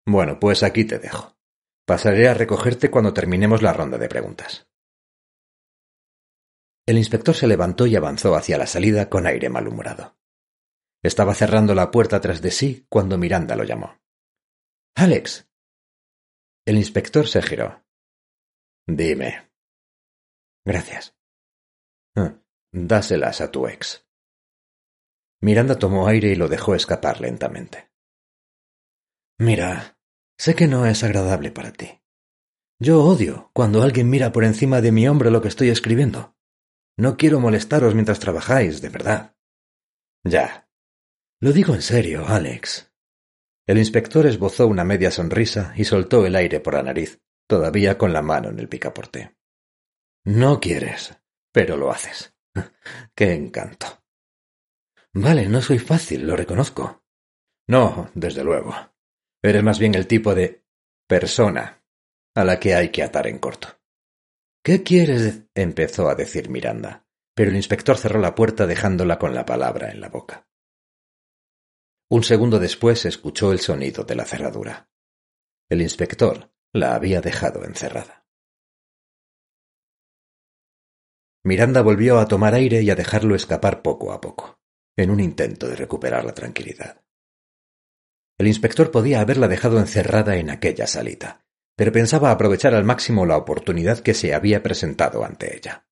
[0.06, 1.36] Bueno, pues aquí te dejo.
[1.88, 4.70] Pasaré a recogerte cuando terminemos la ronda de preguntas.
[6.86, 10.20] El inspector se levantó y avanzó hacia la salida con aire malhumorado.
[11.04, 14.00] Estaba cerrando la puerta tras de sí cuando Miranda lo llamó.
[14.96, 15.50] Alex.
[16.68, 17.84] El inspector se giró.
[18.86, 19.52] Dime.
[20.64, 21.16] Gracias.
[22.16, 22.40] Ah,
[22.72, 24.09] dáselas a tu ex.
[25.42, 27.90] Miranda tomó aire y lo dejó escapar lentamente.
[29.38, 29.98] Mira,
[30.38, 32.02] sé que no es agradable para ti.
[32.82, 36.36] Yo odio cuando alguien mira por encima de mi hombro lo que estoy escribiendo.
[36.98, 39.36] No quiero molestaros mientras trabajáis, de verdad.
[40.26, 40.70] Ya.
[41.42, 42.92] Lo digo en serio, Alex.
[43.66, 48.12] El inspector esbozó una media sonrisa y soltó el aire por la nariz, todavía con
[48.12, 49.38] la mano en el picaporte.
[50.26, 51.18] No quieres,
[51.54, 52.34] pero lo haces.
[53.16, 54.04] Qué encanto.
[55.14, 57.04] Vale, no soy fácil, lo reconozco.
[57.68, 58.74] No, desde luego.
[59.42, 60.64] Eres más bien el tipo de
[61.08, 61.84] persona
[62.36, 63.80] a la que hay que atar en corto.
[64.64, 65.46] ¿Qué quieres?
[65.56, 70.02] empezó a decir Miranda, pero el inspector cerró la puerta dejándola con la palabra en
[70.02, 70.48] la boca.
[72.12, 74.90] Un segundo después escuchó el sonido de la cerradura.
[75.70, 78.28] El inspector la había dejado encerrada.
[81.44, 84.59] Miranda volvió a tomar aire y a dejarlo escapar poco a poco
[85.02, 87.02] en un intento de recuperar la tranquilidad.
[88.38, 93.38] El inspector podía haberla dejado encerrada en aquella salita, pero pensaba aprovechar al máximo la
[93.38, 95.88] oportunidad que se había presentado ante ella.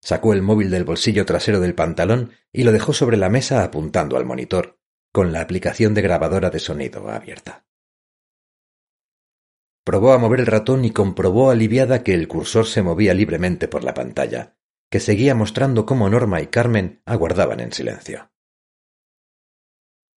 [0.00, 4.16] Sacó el móvil del bolsillo trasero del pantalón y lo dejó sobre la mesa apuntando
[4.16, 4.80] al monitor,
[5.12, 7.66] con la aplicación de grabadora de sonido abierta.
[9.84, 13.84] Probó a mover el ratón y comprobó aliviada que el cursor se movía libremente por
[13.84, 14.56] la pantalla,
[14.92, 18.30] que seguía mostrando cómo Norma y Carmen aguardaban en silencio.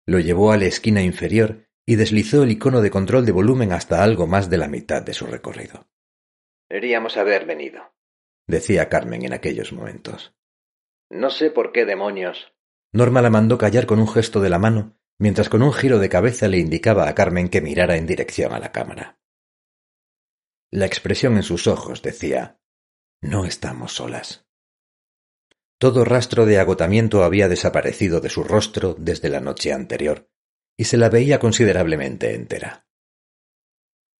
[0.05, 4.03] Lo llevó a la esquina inferior y deslizó el icono de control de volumen hasta
[4.03, 5.87] algo más de la mitad de su recorrido.
[6.67, 7.95] Deberíamos haber venido,
[8.47, 10.35] decía Carmen en aquellos momentos.
[11.09, 12.53] No sé por qué demonios.
[12.91, 16.09] Norma la mandó callar con un gesto de la mano, mientras con un giro de
[16.09, 19.21] cabeza le indicaba a Carmen que mirara en dirección a la cámara.
[20.69, 22.59] La expresión en sus ojos decía
[23.21, 24.44] No estamos solas.
[25.77, 30.29] Todo rastro de agotamiento había desaparecido de su rostro desde la noche anterior,
[30.77, 32.87] y se la veía considerablemente entera.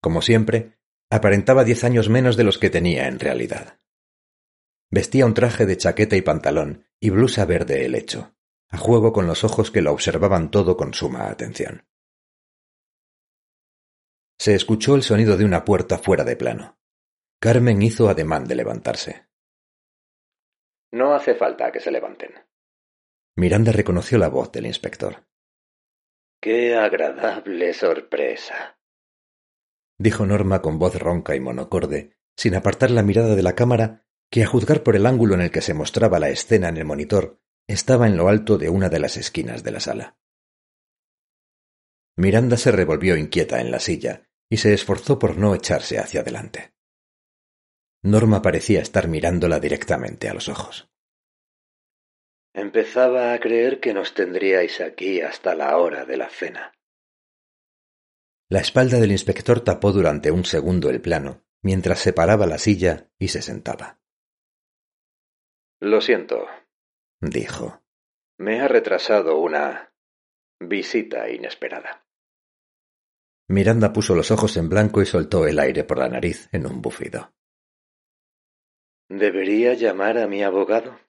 [0.01, 0.77] Como siempre,
[1.09, 3.79] aparentaba diez años menos de los que tenía en realidad.
[4.91, 8.35] Vestía un traje de chaqueta y pantalón y blusa verde helecho,
[8.69, 11.87] a juego con los ojos que lo observaban todo con suma atención.
[14.37, 16.77] Se escuchó el sonido de una puerta fuera de plano.
[17.39, 19.27] Carmen hizo ademán de levantarse.
[20.95, 22.31] No hace falta que se levanten.
[23.35, 25.27] Miranda reconoció la voz del inspector.
[26.41, 28.79] Qué agradable sorpresa.
[29.99, 34.43] dijo Norma con voz ronca y monocorde, sin apartar la mirada de la cámara que
[34.43, 37.41] a juzgar por el ángulo en el que se mostraba la escena en el monitor,
[37.67, 40.17] estaba en lo alto de una de las esquinas de la sala.
[42.15, 46.74] Miranda se revolvió inquieta en la silla y se esforzó por no echarse hacia adelante.
[48.05, 50.87] Norma parecía estar mirándola directamente a los ojos.
[52.53, 56.71] Empezaba a creer que nos tendríais aquí hasta la hora de la cena.
[58.47, 63.29] La espalda del inspector tapó durante un segundo el plano, mientras separaba la silla y
[63.29, 63.99] se sentaba.
[65.81, 66.45] Lo siento,
[67.19, 67.81] dijo.
[68.37, 69.95] Me ha retrasado una
[70.59, 72.05] visita inesperada.
[73.49, 76.83] Miranda puso los ojos en blanco y soltó el aire por la nariz en un
[76.83, 77.33] bufido.
[79.09, 80.99] ¿Debería llamar a mi abogado?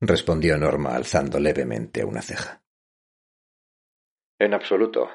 [0.00, 2.62] respondió Norma alzando levemente una ceja.
[4.38, 5.10] En absoluto.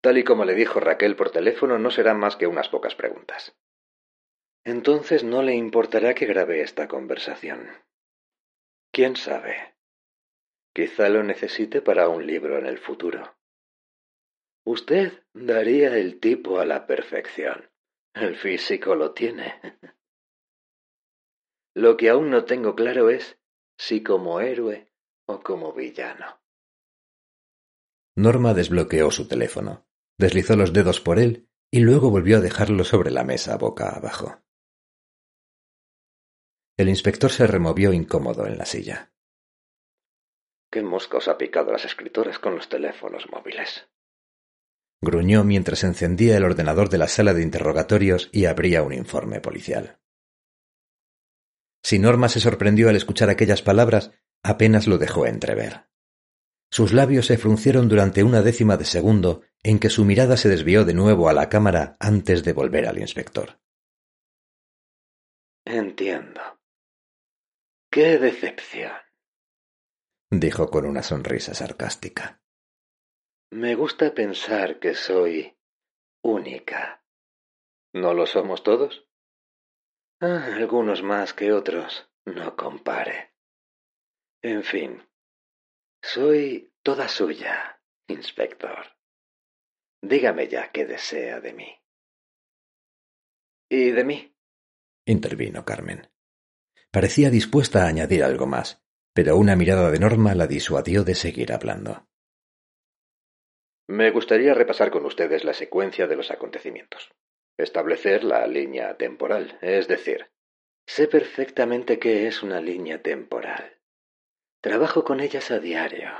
[0.00, 3.56] Tal y como le dijo Raquel por teléfono, no serán más que unas pocas preguntas.
[4.64, 7.70] Entonces no le importará que grabe esta conversación.
[8.90, 9.76] ¿Quién sabe?
[10.72, 13.36] Quizá lo necesite para un libro en el futuro.
[14.64, 17.70] Usted daría el tipo a la perfección.
[18.12, 19.60] El físico lo tiene.
[21.76, 23.38] Lo que aún no tengo claro es
[23.76, 24.90] si como héroe
[25.26, 26.40] o como villano.
[28.16, 29.86] Norma desbloqueó su teléfono,
[30.16, 34.40] deslizó los dedos por él y luego volvió a dejarlo sobre la mesa boca abajo.
[36.78, 39.12] El inspector se removió incómodo en la silla.
[40.72, 43.86] ¿Qué mosca os ha picado las escritoras con los teléfonos móviles?
[45.02, 50.00] Gruñó mientras encendía el ordenador de la sala de interrogatorios y abría un informe policial.
[51.86, 54.10] Si Norma se sorprendió al escuchar aquellas palabras,
[54.42, 55.86] apenas lo dejó entrever.
[56.68, 60.84] Sus labios se fruncieron durante una décima de segundo en que su mirada se desvió
[60.84, 63.60] de nuevo a la cámara antes de volver al inspector.
[65.64, 66.40] Entiendo.
[67.88, 68.90] ¡Qué decepción!
[70.28, 72.42] dijo con una sonrisa sarcástica.
[73.52, 75.56] Me gusta pensar que soy
[76.24, 77.04] única.
[77.94, 79.05] ¿No lo somos todos?
[80.20, 83.34] Ah, algunos más que otros, no compare.
[84.42, 85.02] En fin,
[86.02, 88.86] soy toda suya, inspector.
[90.02, 91.82] Dígame ya qué desea de mí.
[93.68, 94.36] ¿Y de mí?
[95.04, 96.08] intervino Carmen.
[96.90, 101.52] Parecía dispuesta a añadir algo más, pero una mirada de Norma la disuadió de seguir
[101.52, 102.06] hablando.
[103.88, 107.14] Me gustaría repasar con ustedes la secuencia de los acontecimientos.
[107.58, 110.30] Establecer la línea temporal, es decir,
[110.86, 113.78] sé perfectamente qué es una línea temporal.
[114.60, 116.10] Trabajo con ellas a diario.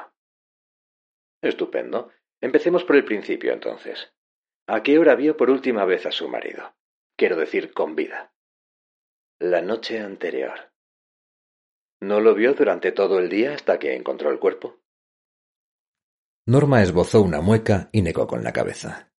[1.42, 2.10] Estupendo.
[2.40, 4.12] Empecemos por el principio entonces.
[4.66, 6.74] ¿A qué hora vio por última vez a su marido?
[7.16, 8.32] Quiero decir, con vida.
[9.38, 10.72] La noche anterior.
[12.00, 14.78] ¿No lo vio durante todo el día hasta que encontró el cuerpo?
[16.46, 19.12] Norma esbozó una mueca y negó con la cabeza.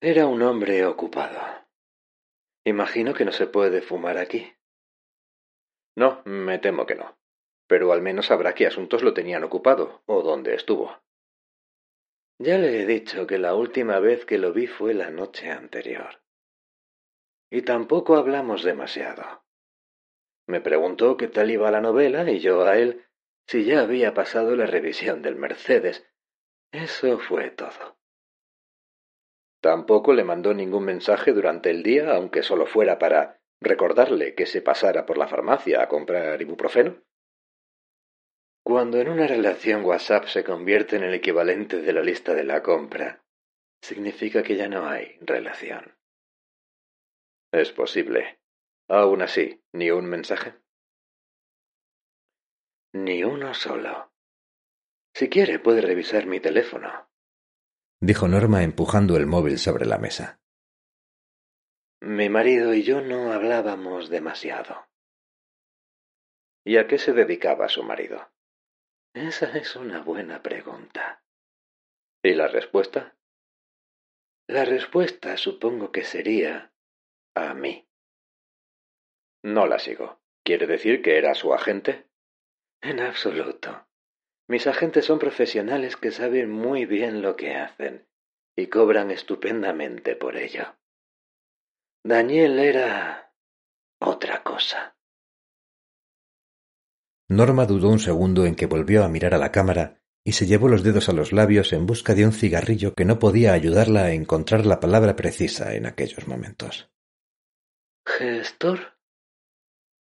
[0.00, 1.40] Era un hombre ocupado.
[2.64, 4.54] Imagino que no se puede fumar aquí.
[5.96, 7.18] No, me temo que no.
[7.66, 11.02] Pero al menos sabrá qué asuntos lo tenían ocupado o dónde estuvo.
[12.38, 16.22] Ya le he dicho que la última vez que lo vi fue la noche anterior.
[17.50, 19.44] Y tampoco hablamos demasiado.
[20.46, 23.04] Me preguntó qué tal iba la novela y yo a él
[23.48, 26.08] si ya había pasado la revisión del Mercedes.
[26.70, 27.97] Eso fue todo.
[29.60, 34.62] Tampoco le mandó ningún mensaje durante el día, aunque solo fuera para recordarle que se
[34.62, 37.02] pasara por la farmacia a comprar ibuprofeno.
[38.64, 42.62] Cuando en una relación WhatsApp se convierte en el equivalente de la lista de la
[42.62, 43.24] compra,
[43.82, 45.96] significa que ya no hay relación.
[47.50, 48.38] Es posible.
[48.88, 50.54] Aún así, ¿ni un mensaje?
[52.92, 54.12] Ni uno solo.
[55.14, 57.07] Si quiere, puede revisar mi teléfono
[58.00, 60.40] dijo Norma empujando el móvil sobre la mesa.
[62.00, 64.86] Mi marido y yo no hablábamos demasiado.
[66.64, 68.30] ¿Y a qué se dedicaba su marido?
[69.14, 71.24] Esa es una buena pregunta.
[72.22, 73.16] ¿Y la respuesta?
[74.46, 76.72] La respuesta supongo que sería
[77.34, 77.88] a mí.
[79.42, 80.20] No la sigo.
[80.44, 82.08] ¿Quiere decir que era su agente?
[82.80, 83.87] En absoluto.
[84.48, 88.06] Mis agentes son profesionales que saben muy bien lo que hacen
[88.56, 90.74] y cobran estupendamente por ello.
[92.02, 93.34] Daniel era
[94.00, 94.96] otra cosa.
[97.28, 100.68] Norma dudó un segundo en que volvió a mirar a la cámara y se llevó
[100.68, 104.12] los dedos a los labios en busca de un cigarrillo que no podía ayudarla a
[104.12, 106.90] encontrar la palabra precisa en aquellos momentos.
[108.06, 108.98] ¿Gestor?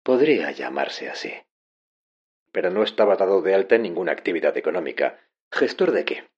[0.04, 1.32] Podría llamarse así.
[2.56, 5.20] Pero no estaba dado de alta en ninguna actividad económica.
[5.52, 6.32] ¿Gestor de qué?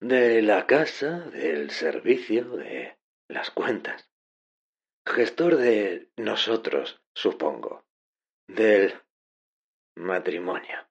[0.00, 2.98] De la casa, del servicio, de
[3.28, 4.10] las cuentas.
[5.06, 7.86] Gestor de nosotros, supongo.
[8.48, 9.00] Del
[9.96, 10.88] matrimonio.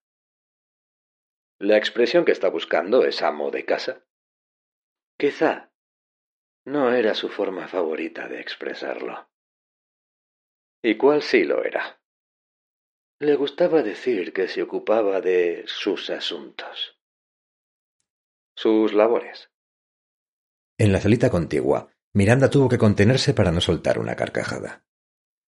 [1.60, 4.06] ¿La expresión que está buscando es amo de casa?
[5.20, 5.74] Quizá.
[6.66, 9.30] No era su forma favorita de expresarlo.
[10.82, 12.00] ¿Y cuál sí lo era?
[13.20, 17.00] Le gustaba decir que se ocupaba de sus asuntos.
[18.58, 19.50] Sus labores.
[20.78, 24.86] En la salita contigua, Miranda tuvo que contenerse para no soltar una carcajada.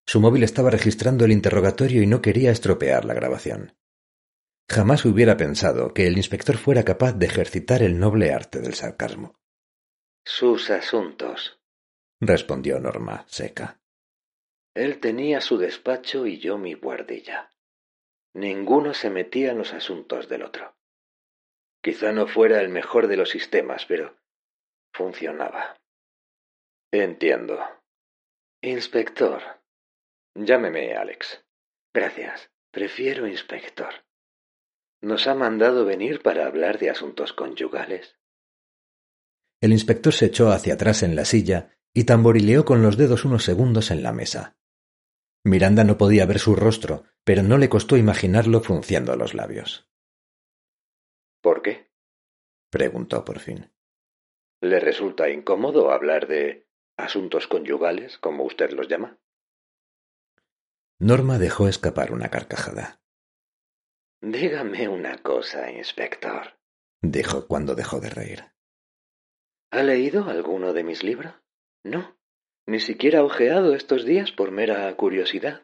[0.05, 3.78] Su móvil estaba registrando el interrogatorio y no quería estropear la grabación.
[4.70, 9.38] Jamás hubiera pensado que el inspector fuera capaz de ejercitar el noble arte del sarcasmo.
[10.26, 11.59] Sus asuntos,
[12.22, 13.82] respondió Norma, seca.
[14.74, 17.49] Él tenía su despacho y yo mi guardilla.
[18.38, 20.76] Ninguno se metía en los asuntos del otro.
[21.82, 24.16] Quizá no fuera el mejor de los sistemas, pero
[24.94, 25.76] funcionaba.
[26.94, 27.60] Entiendo.
[28.62, 29.42] Inspector.
[30.36, 31.44] Llámeme Alex.
[31.92, 32.52] Gracias.
[32.72, 34.06] Prefiero inspector.
[35.02, 38.20] ¿Nos ha mandado venir para hablar de asuntos conyugales?
[39.64, 43.44] El inspector se echó hacia atrás en la silla y tamborileó con los dedos unos
[43.44, 44.60] segundos en la mesa.
[45.48, 49.89] Miranda no podía ver su rostro, pero no le costó imaginarlo frunciendo los labios.
[51.41, 51.89] ¿Por qué?
[52.70, 53.72] preguntó por fin.
[54.62, 56.68] ¿Le resulta incómodo hablar de
[56.98, 59.20] asuntos conyugales, como usted los llama?
[61.00, 63.02] Norma dejó escapar una carcajada.
[64.22, 66.60] Dígame una cosa, inspector,
[67.02, 68.43] dijo cuando dejó de reír.
[69.72, 71.34] ¿Ha leído alguno de mis libros?
[71.84, 72.16] No,
[72.68, 75.63] ni siquiera ha ojeado estos días por mera curiosidad.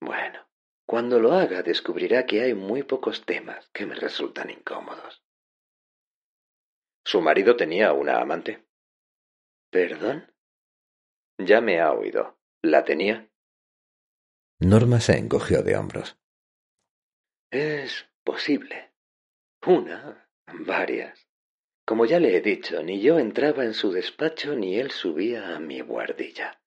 [0.00, 0.46] Bueno,
[0.86, 5.22] cuando lo haga descubrirá que hay muy pocos temas que me resultan incómodos.
[7.04, 8.66] ¿Su marido tenía una amante?
[9.70, 10.32] ¿Perdón?
[11.38, 12.36] Ya me ha oído.
[12.62, 13.30] ¿La tenía?
[14.58, 16.18] Norma se encogió de hombros.
[17.52, 18.92] Es posible.
[19.64, 20.28] Una,
[20.66, 21.25] varias.
[21.86, 25.60] Como ya le he dicho, ni yo entraba en su despacho ni él subía a
[25.60, 26.60] mi guardilla.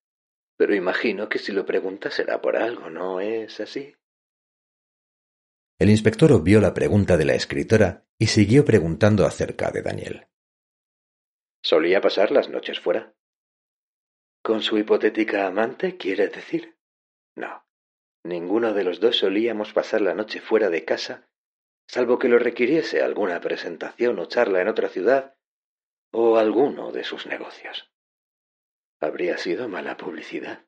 [0.58, 3.96] Pero imagino que si lo pregunta será por algo, ¿no es así?
[5.78, 10.28] El inspector obvió la pregunta de la escritora y siguió preguntando acerca de Daniel.
[11.62, 13.14] ¿Solía pasar las noches fuera?
[14.42, 16.78] ¿Con su hipotética amante, quiere decir?
[17.36, 17.66] No.
[18.24, 21.30] Ninguno de los dos solíamos pasar la noche fuera de casa,
[21.90, 25.36] salvo que lo requiriese alguna presentación o charla en otra ciudad
[26.12, 27.92] o alguno de sus negocios.
[29.00, 30.68] Habría sido mala publicidad.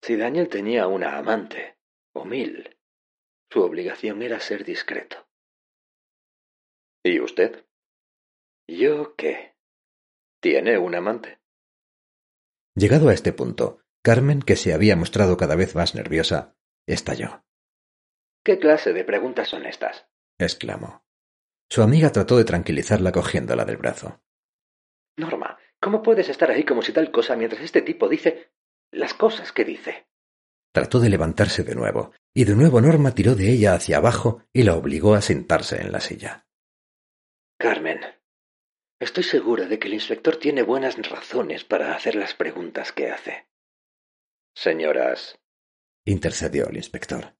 [0.00, 1.76] Si Daniel tenía una amante,
[2.14, 2.78] o mil,
[3.50, 5.28] su obligación era ser discreto.
[7.04, 7.66] ¿Y usted?
[8.66, 9.54] ¿Yo qué?
[10.40, 11.40] ¿Tiene un amante?
[12.74, 17.44] Llegado a este punto, Carmen, que se había mostrado cada vez más nerviosa, estalló.
[18.44, 20.06] ¿Qué clase de preguntas son estas?
[20.38, 21.04] exclamó.
[21.68, 24.22] Su amiga trató de tranquilizarla cogiéndola del brazo.
[25.16, 28.52] Norma, ¿cómo puedes estar ahí como si tal cosa mientras este tipo dice
[28.90, 30.08] las cosas que dice?
[30.72, 34.62] Trató de levantarse de nuevo, y de nuevo Norma tiró de ella hacia abajo y
[34.62, 36.46] la obligó a sentarse en la silla.
[37.58, 38.00] Carmen,
[38.98, 43.48] estoy segura de que el inspector tiene buenas razones para hacer las preguntas que hace.
[44.54, 45.38] Señoras,
[46.04, 47.34] intercedió el inspector.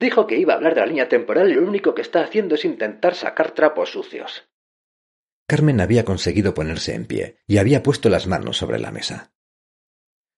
[0.00, 2.54] Dijo que iba a hablar de la línea temporal y lo único que está haciendo
[2.56, 4.48] es intentar sacar trapos sucios.
[5.46, 9.32] Carmen había conseguido ponerse en pie y había puesto las manos sobre la mesa.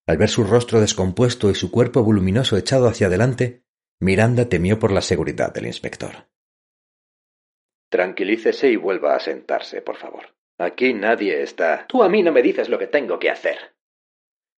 [0.07, 3.65] Al ver su rostro descompuesto y su cuerpo voluminoso echado hacia adelante,
[4.01, 6.29] Miranda temió por la seguridad del inspector.
[7.89, 10.35] Tranquilícese y vuelva a sentarse, por favor.
[10.59, 11.87] Aquí nadie está.
[11.87, 13.77] Tú a mí no me dices lo que tengo que hacer.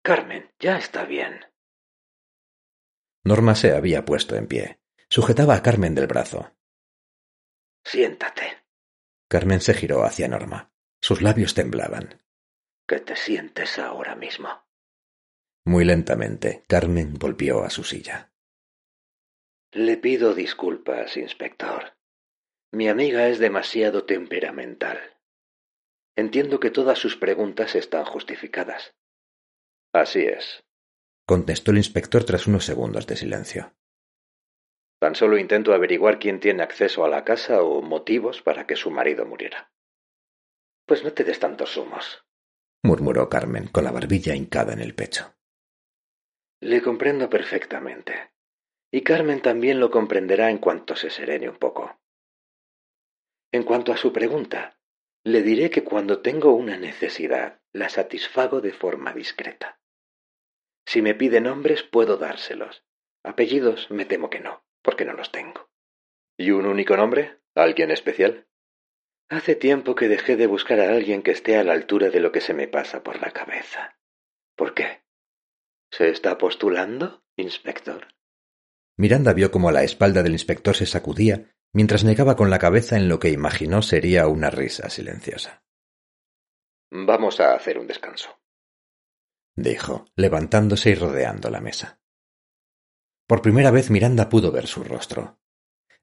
[0.02, 1.46] Carmen, ya está bien.
[3.24, 4.80] Norma se había puesto en pie.
[5.10, 6.52] Sujetaba a Carmen del brazo.
[7.84, 8.66] Siéntate.
[9.30, 10.72] Carmen se giró hacia Norma.
[11.02, 12.24] Sus labios temblaban.
[12.88, 14.50] ¿Qué te sientes ahora mismo?
[15.66, 18.32] Muy lentamente, Carmen volvió a su silla.
[19.72, 21.98] Le pido disculpas, inspector.
[22.72, 25.00] Mi amiga es demasiado temperamental.
[26.16, 28.96] Entiendo que todas sus preguntas están justificadas.
[29.92, 30.66] Así es,
[31.26, 33.76] contestó el inspector tras unos segundos de silencio.
[35.00, 38.92] Tan solo intento averiguar quién tiene acceso a la casa o motivos para que su
[38.92, 39.72] marido muriera.
[40.86, 42.26] Pues no te des tantos humos,
[42.84, 45.36] murmuró Carmen con la barbilla hincada en el pecho.
[46.62, 48.32] Le comprendo perfectamente.
[48.92, 52.00] Y Carmen también lo comprenderá en cuanto se serene un poco.
[53.52, 54.80] En cuanto a su pregunta,
[55.24, 59.80] le diré que cuando tengo una necesidad, la satisfago de forma discreta.
[60.86, 62.86] Si me pide nombres, puedo dárselos.
[63.24, 65.70] Apellidos, me temo que no, porque no los tengo.
[66.38, 67.42] ¿Y un único nombre?
[67.56, 68.48] ¿Alguien especial?
[69.28, 72.32] Hace tiempo que dejé de buscar a alguien que esté a la altura de lo
[72.32, 73.98] que se me pasa por la cabeza.
[74.56, 75.04] ¿Por qué?
[75.92, 78.08] ¿Se está postulando, inspector?
[78.98, 83.10] Miranda vio cómo la espalda del inspector se sacudía mientras negaba con la cabeza en
[83.10, 85.66] lo que imaginó sería una risa silenciosa.
[86.92, 88.40] Vamos a hacer un descanso,
[89.56, 92.00] dijo, levantándose y rodeando la mesa.
[93.28, 95.40] Por primera vez Miranda pudo ver su rostro.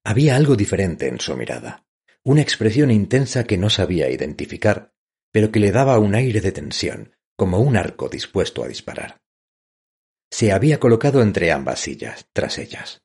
[0.05, 1.87] Había algo diferente en su mirada,
[2.25, 4.93] una expresión intensa que no sabía identificar,
[5.31, 9.23] pero que le daba un aire de tensión, como un arco dispuesto a disparar.
[10.31, 13.05] Se había colocado entre ambas sillas, tras ellas.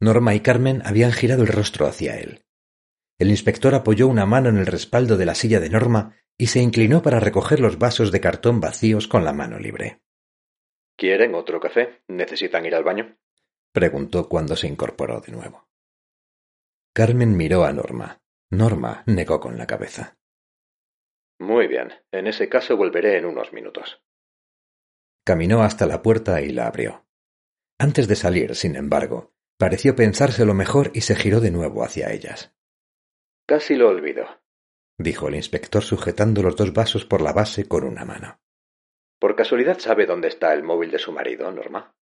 [0.00, 2.44] Norma y Carmen habían girado el rostro hacia él.
[3.18, 6.60] El inspector apoyó una mano en el respaldo de la silla de Norma y se
[6.60, 10.00] inclinó para recoger los vasos de cartón vacíos con la mano libre.
[10.96, 12.02] ¿Quieren otro café?
[12.08, 13.16] ¿Necesitan ir al baño?
[13.74, 15.68] Preguntó cuando se incorporó de nuevo.
[16.94, 18.22] Carmen miró a Norma.
[18.50, 20.16] Norma negó con la cabeza.
[21.40, 24.00] Muy bien, en ese caso volveré en unos minutos.
[25.26, 27.04] Caminó hasta la puerta y la abrió.
[27.76, 32.54] Antes de salir, sin embargo, pareció pensárselo mejor y se giró de nuevo hacia ellas.
[33.44, 34.26] Casi lo olvido,
[34.98, 38.38] dijo el inspector sujetando los dos vasos por la base con una mano.
[39.18, 41.96] ¿Por casualidad sabe dónde está el móvil de su marido, Norma?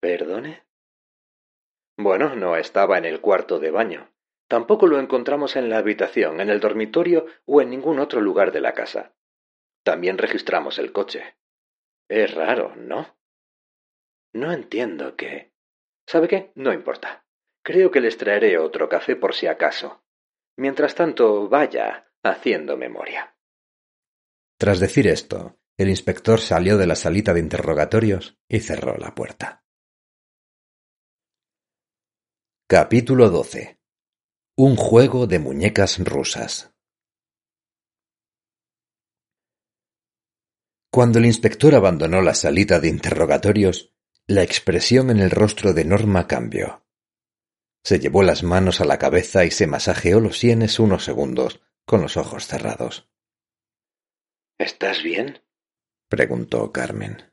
[0.00, 0.64] ¿Perdone?
[1.98, 4.10] Bueno, no estaba en el cuarto de baño.
[4.48, 8.60] Tampoco lo encontramos en la habitación, en el dormitorio o en ningún otro lugar de
[8.60, 9.14] la casa.
[9.84, 11.36] También registramos el coche.
[12.08, 13.16] Es raro, ¿no?
[14.32, 15.52] No entiendo qué.
[16.06, 16.52] ¿Sabe qué?
[16.54, 17.24] No importa.
[17.62, 20.02] Creo que les traeré otro café por si acaso.
[20.56, 23.36] Mientras tanto, vaya haciendo memoria.
[24.58, 29.64] Tras decir esto, el inspector salió de la salita de interrogatorios y cerró la puerta.
[32.72, 33.80] Capítulo 12.
[34.56, 36.72] Un juego de muñecas rusas.
[40.92, 43.92] Cuando el inspector abandonó la salita de interrogatorios,
[44.28, 46.86] la expresión en el rostro de Norma cambió.
[47.82, 52.02] Se llevó las manos a la cabeza y se masajeó los sienes unos segundos, con
[52.02, 53.10] los ojos cerrados.
[54.58, 55.42] ¿Estás bien?
[56.08, 57.32] preguntó Carmen.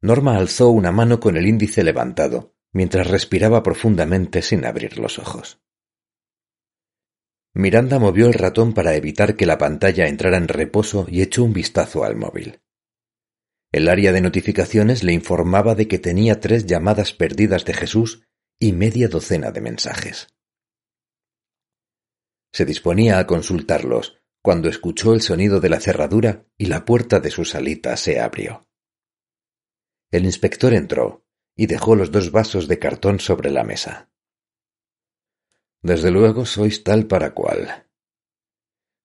[0.00, 5.60] Norma alzó una mano con el índice levantado, mientras respiraba profundamente sin abrir los ojos.
[7.54, 11.52] Miranda movió el ratón para evitar que la pantalla entrara en reposo y echó un
[11.52, 12.60] vistazo al móvil.
[13.72, 18.22] El área de notificaciones le informaba de que tenía tres llamadas perdidas de Jesús
[18.58, 20.28] y media docena de mensajes.
[22.52, 27.30] Se disponía a consultarlos cuando escuchó el sonido de la cerradura y la puerta de
[27.30, 28.66] su salita se abrió.
[30.10, 31.26] El inspector entró
[31.58, 34.12] y dejó los dos vasos de cartón sobre la mesa.
[35.82, 37.88] Desde luego sois tal para cual,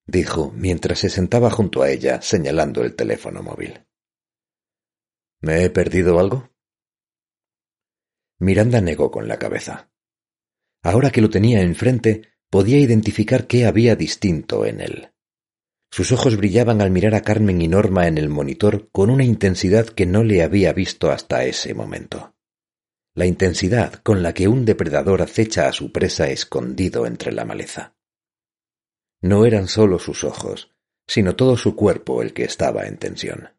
[0.05, 3.87] dijo mientras se sentaba junto a ella señalando el teléfono móvil.
[5.41, 6.51] ¿Me he perdido algo?
[8.37, 9.91] Miranda negó con la cabeza.
[10.83, 15.11] Ahora que lo tenía enfrente, podía identificar qué había distinto en él.
[15.89, 19.87] Sus ojos brillaban al mirar a Carmen y Norma en el monitor con una intensidad
[19.87, 22.35] que no le había visto hasta ese momento.
[23.15, 27.95] La intensidad con la que un depredador acecha a su presa escondido entre la maleza.
[29.21, 30.75] No eran sólo sus ojos,
[31.07, 33.49] sino todo su cuerpo el que estaba en tensión.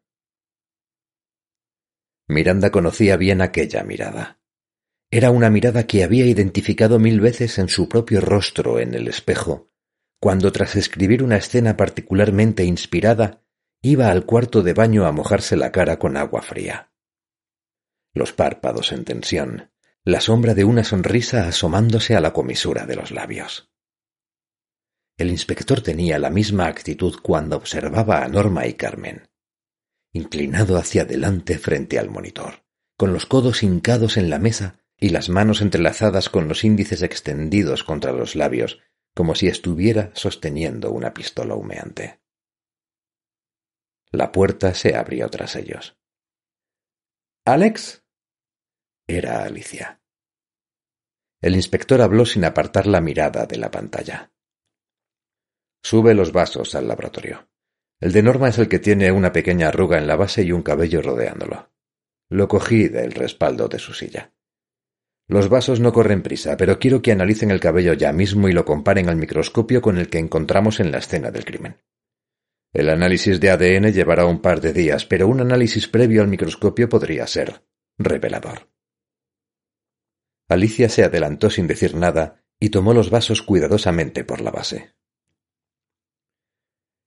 [2.27, 4.39] Miranda conocía bien aquella mirada.
[5.09, 9.71] Era una mirada que había identificado mil veces en su propio rostro en el espejo,
[10.19, 13.43] cuando tras escribir una escena particularmente inspirada,
[13.81, 16.91] iba al cuarto de baño a mojarse la cara con agua fría.
[18.15, 19.71] Los párpados en tensión,
[20.05, 23.69] la sombra de una sonrisa asomándose a la comisura de los labios.
[25.17, 29.27] El inspector tenía la misma actitud cuando observaba a Norma y Carmen,
[30.13, 32.63] inclinado hacia adelante frente al monitor,
[32.97, 37.83] con los codos hincados en la mesa y las manos entrelazadas con los índices extendidos
[37.83, 38.79] contra los labios,
[39.13, 42.21] como si estuviera sosteniendo una pistola humeante.
[44.09, 45.97] La puerta se abrió tras ellos.
[47.43, 48.04] ¿Alex?
[49.07, 50.01] Era Alicia.
[51.39, 54.31] El inspector habló sin apartar la mirada de la pantalla.
[55.83, 57.47] Sube los vasos al laboratorio.
[57.99, 60.63] El de Norma es el que tiene una pequeña arruga en la base y un
[60.63, 61.71] cabello rodeándolo.
[62.29, 64.33] Lo cogí del respaldo de su silla.
[65.27, 68.65] Los vasos no corren prisa, pero quiero que analicen el cabello ya mismo y lo
[68.65, 71.77] comparen al microscopio con el que encontramos en la escena del crimen.
[72.73, 76.89] El análisis de ADN llevará un par de días, pero un análisis previo al microscopio
[76.89, 77.63] podría ser
[77.99, 78.74] revelador.
[80.47, 84.95] Alicia se adelantó sin decir nada y tomó los vasos cuidadosamente por la base.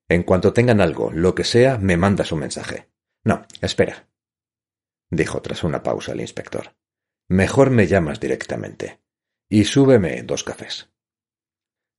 [0.08, 2.90] En cuanto tengan algo, lo que sea, me manda su mensaje.
[3.24, 4.08] No, espera,
[5.10, 6.76] dijo tras una pausa el inspector.
[7.28, 9.00] Mejor me llamas directamente.
[9.50, 10.90] Y súbeme dos cafés.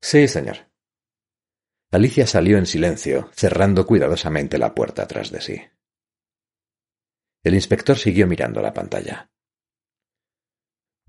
[0.02, 0.70] Sí, señor.
[1.92, 5.62] Alicia salió en silencio, cerrando cuidadosamente la puerta tras de sí.
[7.44, 9.32] El inspector siguió mirando la pantalla.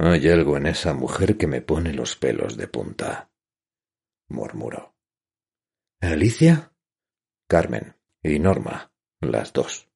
[0.02, 3.30] Hay algo en esa mujer que me pone los pelos de punta,
[4.30, 4.96] murmuró.
[6.00, 6.72] ¿Alicia?
[7.46, 9.90] Carmen y Norma, las dos.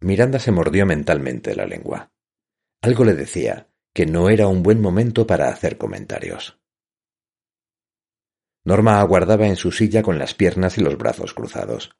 [0.00, 2.12] Miranda se mordió mentalmente la lengua.
[2.82, 6.60] Algo le decía que no era un buen momento para hacer comentarios.
[8.64, 11.96] Norma aguardaba en su silla con las piernas y los brazos cruzados.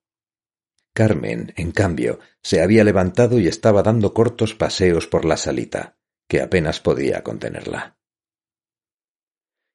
[0.92, 5.96] Carmen, en cambio, se había levantado y estaba dando cortos paseos por la salita,
[6.32, 7.98] que apenas podía contenerla.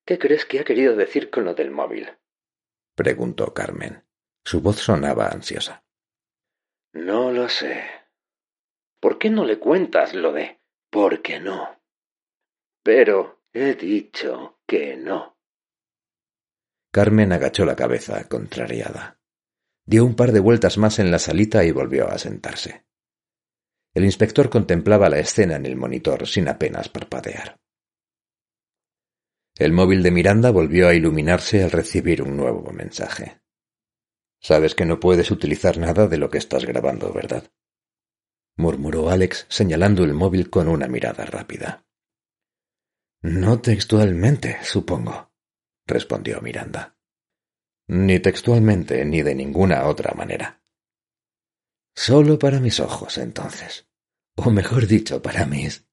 [0.08, 2.18] ¿Qué crees que ha querido decir con lo del móvil?
[2.96, 4.04] preguntó Carmen.
[4.44, 5.86] Su voz sonaba ansiosa.
[6.94, 7.84] No lo sé.
[9.00, 11.80] ¿Por qué no le cuentas lo de por qué no?
[12.82, 15.38] Pero he dicho que no.
[16.92, 19.20] Carmen agachó la cabeza, contrariada.
[19.86, 22.87] Dio un par de vueltas más en la salita y volvió a sentarse.
[23.98, 27.60] El inspector contemplaba la escena en el monitor sin apenas parpadear.
[29.56, 33.42] El móvil de Miranda volvió a iluminarse al recibir un nuevo mensaje.
[34.40, 37.52] Sabes que no puedes utilizar nada de lo que estás grabando, ¿verdad?
[38.56, 41.84] murmuró Alex señalando el móvil con una mirada rápida.
[43.24, 45.32] No textualmente, supongo,
[45.88, 47.00] respondió Miranda.
[47.88, 50.62] Ni textualmente ni de ninguna otra manera.
[51.96, 53.87] Solo para mis ojos, entonces
[54.38, 55.88] o mejor dicho, para mis.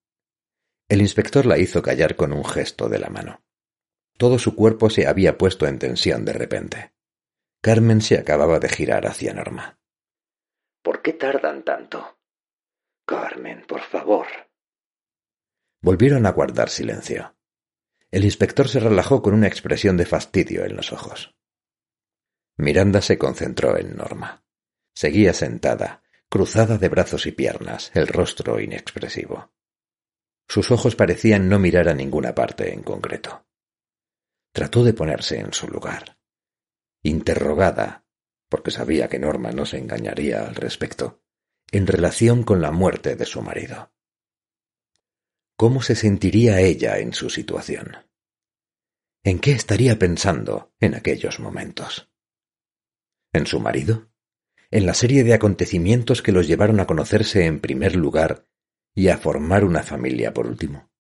[0.89, 3.43] El inspector la hizo callar con un gesto de la mano.
[4.19, 6.95] Todo su cuerpo se había puesto en tensión de repente.
[7.63, 9.81] Carmen se acababa de girar hacia Norma.
[10.83, 12.21] ¿Por qué tardan tanto?
[13.07, 14.27] Carmen, por favor.
[15.83, 17.35] Volvieron a guardar silencio.
[18.11, 21.35] El inspector se relajó con una expresión de fastidio en los ojos.
[22.57, 24.45] Miranda se concentró en Norma.
[24.95, 26.04] Seguía sentada,
[26.35, 29.53] cruzada de brazos y piernas, el rostro inexpresivo.
[30.49, 33.47] Sus ojos parecían no mirar a ninguna parte en concreto.
[34.53, 36.19] Trató de ponerse en su lugar.
[37.05, 38.05] Interrogada,
[38.49, 41.23] porque sabía que Norma no se engañaría al respecto,
[41.71, 43.93] en relación con la muerte de su marido.
[45.57, 48.09] ¿Cómo se sentiría ella en su situación?
[49.23, 52.11] ¿En qué estaría pensando en aquellos momentos?
[53.33, 54.09] ¿En su marido?
[54.75, 58.49] En la serie de acontecimientos que los llevaron a conocerse en primer lugar
[58.93, 60.91] y a formar una familia por último.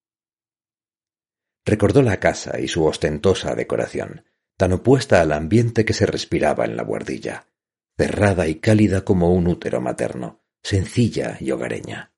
[1.65, 6.77] Recordó la casa y su ostentosa decoración, tan opuesta al ambiente que se respiraba en
[6.77, 7.49] la buhardilla,
[7.99, 12.15] cerrada y cálida como un útero materno, sencilla y hogareña.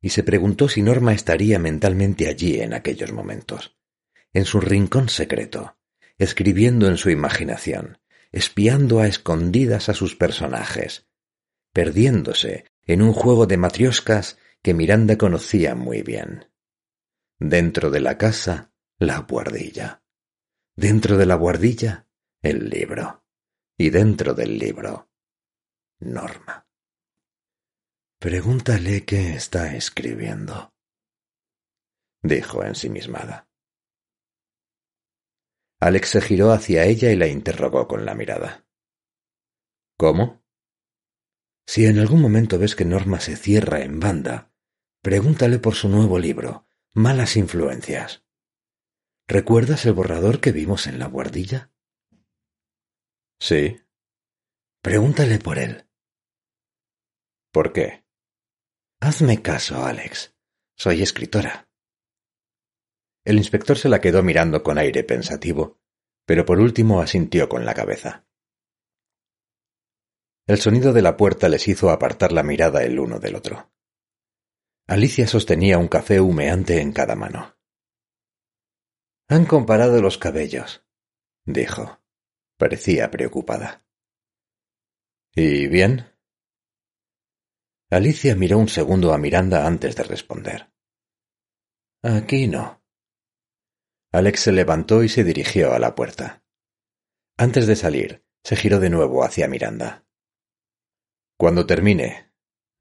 [0.00, 3.76] Y se preguntó si Norma estaría mentalmente allí en aquellos momentos,
[4.32, 5.76] en su rincón secreto,
[6.16, 7.98] escribiendo en su imaginación,
[8.32, 11.06] espiando a escondidas a sus personajes,
[11.72, 16.50] perdiéndose en un juego de matrioscas que Miranda conocía muy bien.
[17.38, 20.02] Dentro de la casa, la guardilla.
[20.74, 22.06] Dentro de la guardilla,
[22.40, 23.24] el libro.
[23.76, 25.10] Y dentro del libro,
[26.00, 26.66] Norma.
[28.18, 30.72] Pregúntale qué está escribiendo,
[32.22, 33.48] dijo ensimismada.
[35.82, 38.64] Alex se giró hacia ella y la interrogó con la mirada.
[39.98, 40.46] ¿Cómo?
[41.66, 44.54] Si en algún momento ves que Norma se cierra en banda,
[45.00, 48.24] pregúntale por su nuevo libro, Malas Influencias.
[49.26, 51.72] ¿Recuerdas el borrador que vimos en la guardilla?
[53.40, 53.80] Sí.
[54.82, 55.88] Pregúntale por él.
[57.50, 58.04] ¿Por qué?
[59.00, 60.32] Hazme caso, Alex.
[60.76, 61.71] Soy escritora.
[63.24, 65.80] El inspector se la quedó mirando con aire pensativo,
[66.26, 68.26] pero por último asintió con la cabeza.
[70.46, 73.72] El sonido de la puerta les hizo apartar la mirada el uno del otro.
[74.88, 77.56] Alicia sostenía un café humeante en cada mano.
[79.28, 80.84] Han comparado los cabellos,
[81.44, 82.00] dijo.
[82.58, 83.86] Parecía preocupada.
[85.34, 86.06] ¿Y bien?
[87.90, 90.72] Alicia miró un segundo a Miranda antes de responder.
[92.02, 92.81] Aquí no.
[94.12, 96.44] Alex se levantó y se dirigió a la puerta.
[97.38, 100.06] Antes de salir, se giró de nuevo hacia Miranda.
[101.38, 102.30] Cuando termine,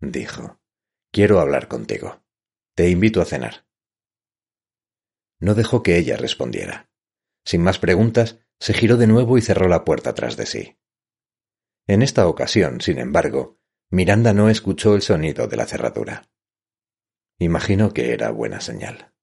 [0.01, 0.61] dijo,
[1.09, 2.21] quiero hablar contigo.
[2.75, 3.65] Te invito a cenar.
[5.39, 6.91] No dejó que ella respondiera.
[7.45, 10.77] Sin más preguntas, se giró de nuevo y cerró la puerta tras de sí.
[11.87, 13.57] En esta ocasión, sin embargo,
[13.89, 16.29] Miranda no escuchó el sonido de la cerradura.
[17.39, 19.13] Imaginó que era buena señal.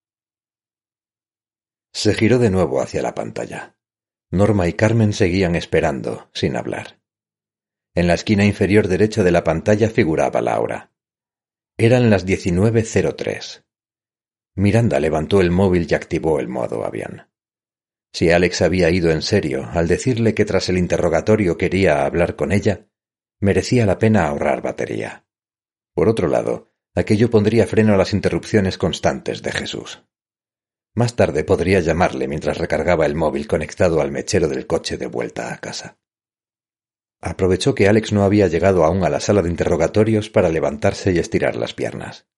[1.99, 3.77] Se giró de nuevo hacia la pantalla.
[4.31, 7.01] Norma y Carmen seguían esperando, sin hablar.
[7.93, 10.93] En la esquina inferior derecha de la pantalla figuraba la hora.
[11.77, 13.65] Eran las 19.03.
[14.55, 17.33] Miranda levantó el móvil y activó el modo avión.
[18.13, 22.53] Si Alex había ido en serio al decirle que tras el interrogatorio quería hablar con
[22.53, 22.87] ella,
[23.41, 25.27] merecía la pena ahorrar batería.
[25.95, 30.08] Por otro lado, aquello pondría freno a las interrupciones constantes de Jesús.
[30.95, 35.53] Más tarde podría llamarle mientras recargaba el móvil conectado al mechero del coche de vuelta
[35.53, 35.99] a casa.
[37.21, 41.19] Aprovechó que Alex no había llegado aún a la sala de interrogatorios para levantarse y
[41.19, 42.29] estirar las piernas.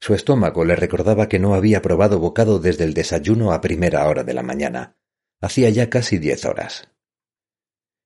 [0.00, 4.24] Su estómago le recordaba que no había probado bocado desde el desayuno a primera hora
[4.24, 4.96] de la mañana.
[5.40, 6.88] Hacía ya casi diez horas.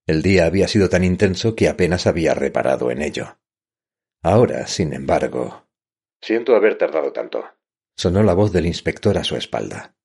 [0.07, 3.39] El día había sido tan intenso que apenas había reparado en ello.
[4.23, 5.67] Ahora, sin embargo.
[6.21, 7.45] Siento haber tardado tanto.
[7.97, 9.97] Sonó la voz del inspector a su espalda.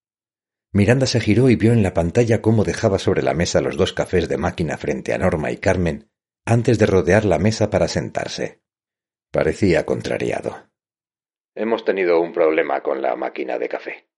[0.73, 3.91] Miranda se giró y vio en la pantalla cómo dejaba sobre la mesa los dos
[3.91, 6.09] cafés de máquina frente a Norma y Carmen
[6.45, 8.63] antes de rodear la mesa para sentarse.
[9.31, 10.69] Parecía contrariado.
[11.55, 14.09] Hemos tenido un problema con la máquina de café.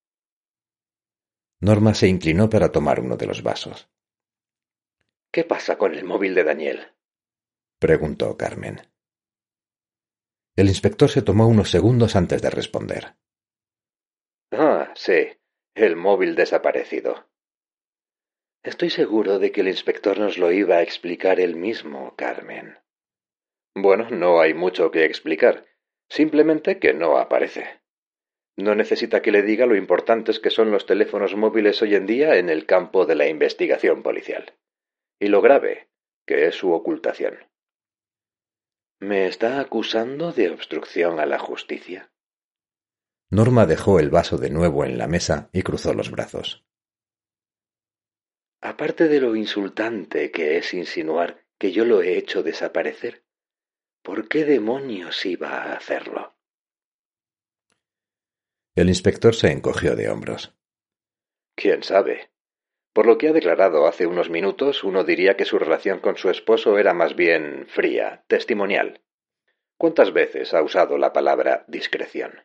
[1.60, 3.90] Norma se inclinó para tomar uno de los vasos.
[5.32, 6.94] ¿Qué pasa con el móvil de Daniel?
[7.80, 8.82] preguntó Carmen.
[10.56, 13.16] El inspector se tomó unos segundos antes de responder.
[14.56, 15.30] Ah, sí,
[15.74, 17.28] el móvil desaparecido.
[18.64, 22.78] Estoy seguro de que el inspector nos lo iba a explicar él mismo, Carmen.
[23.74, 25.66] Bueno, no hay mucho que explicar.
[26.08, 27.82] Simplemente que no aparece.
[28.56, 32.36] No necesita que le diga lo importantes que son los teléfonos móviles hoy en día
[32.36, 34.54] en el campo de la investigación policial.
[35.20, 35.90] Y lo grave,
[36.28, 37.40] que es su ocultación.
[39.00, 42.13] ¿Me está acusando de obstrucción a la justicia?
[43.30, 46.66] Norma dejó el vaso de nuevo en la mesa y cruzó los brazos.
[48.62, 53.24] Aparte de lo insultante que es insinuar que yo lo he hecho desaparecer,
[54.04, 56.36] ¿Por qué demonios iba a hacerlo?
[58.76, 60.58] El inspector se encogió de hombros.
[61.56, 62.30] ¿Quién sabe?
[62.92, 66.30] Por lo que ha declarado hace unos minutos, uno diría que su relación con su
[66.30, 69.02] esposo era más bien fría, testimonial.
[69.78, 72.44] ¿Cuántas veces ha usado la palabra discreción?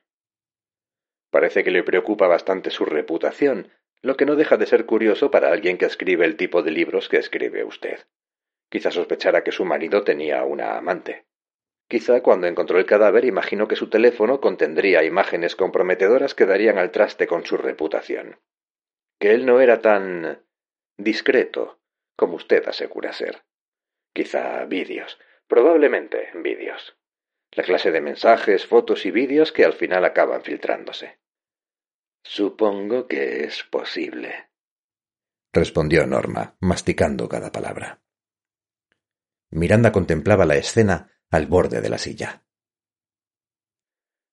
[1.30, 3.70] Parece que le preocupa bastante su reputación,
[4.00, 7.08] lo que no deja de ser curioso para alguien que escribe el tipo de libros
[7.08, 8.06] que escribe usted.
[8.70, 11.26] Quizá sospechara que su marido tenía una amante.
[11.88, 16.90] Quizá cuando encontró el cadáver imaginó que su teléfono contendría imágenes comprometedoras que darían al
[16.90, 18.38] traste con su reputación.
[19.18, 20.44] Que él no era tan
[20.98, 21.80] discreto
[22.14, 23.42] como usted asegura ser.
[24.12, 26.97] Quizá vídeos, probablemente vídeos.
[27.52, 31.18] La clase de mensajes, fotos y vídeos que al final acaban filtrándose.
[32.22, 34.50] Supongo que es posible.
[35.52, 38.02] respondió Norma, masticando cada palabra.
[39.50, 42.44] Miranda contemplaba la escena al borde de la silla.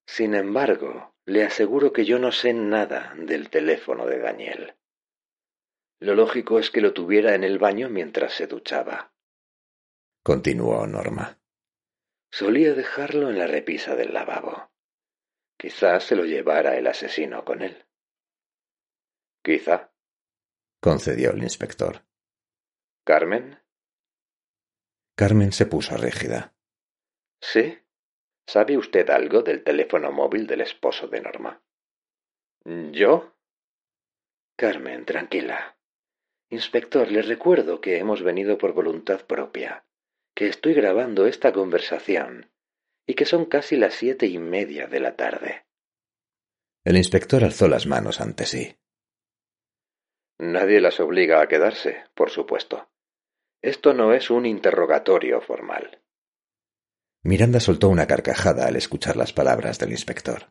[0.05, 4.76] Sin embargo, le aseguro que yo no sé nada del teléfono de Daniel.
[5.99, 9.13] Lo lógico es que lo tuviera en el baño mientras se duchaba.
[10.22, 11.39] Continuó Norma.
[12.38, 14.69] Solía dejarlo en la repisa del lavabo.
[15.57, 17.86] Quizá se lo llevara el asesino con él.
[19.41, 19.93] Quizá.
[20.81, 22.05] concedió el inspector.
[23.05, 23.57] ¿Carmen?
[25.15, 26.53] Carmen se puso rígida.
[27.39, 27.79] ¿Sí?
[28.45, 31.63] ¿Sabe usted algo del teléfono móvil del esposo de Norma?
[32.65, 33.33] ¿Yo?
[34.57, 35.77] Carmen, tranquila.
[36.49, 39.86] Inspector, le recuerdo que hemos venido por voluntad propia,
[40.36, 42.51] que estoy grabando esta conversación
[43.07, 45.65] y que son casi las siete y media de la tarde.
[46.83, 48.75] El inspector alzó las manos ante sí.
[50.38, 52.89] Nadie las obliga a quedarse, por supuesto.
[53.61, 56.01] Esto no es un interrogatorio formal.
[57.23, 60.49] Miranda soltó una carcajada al escuchar las palabras del inspector.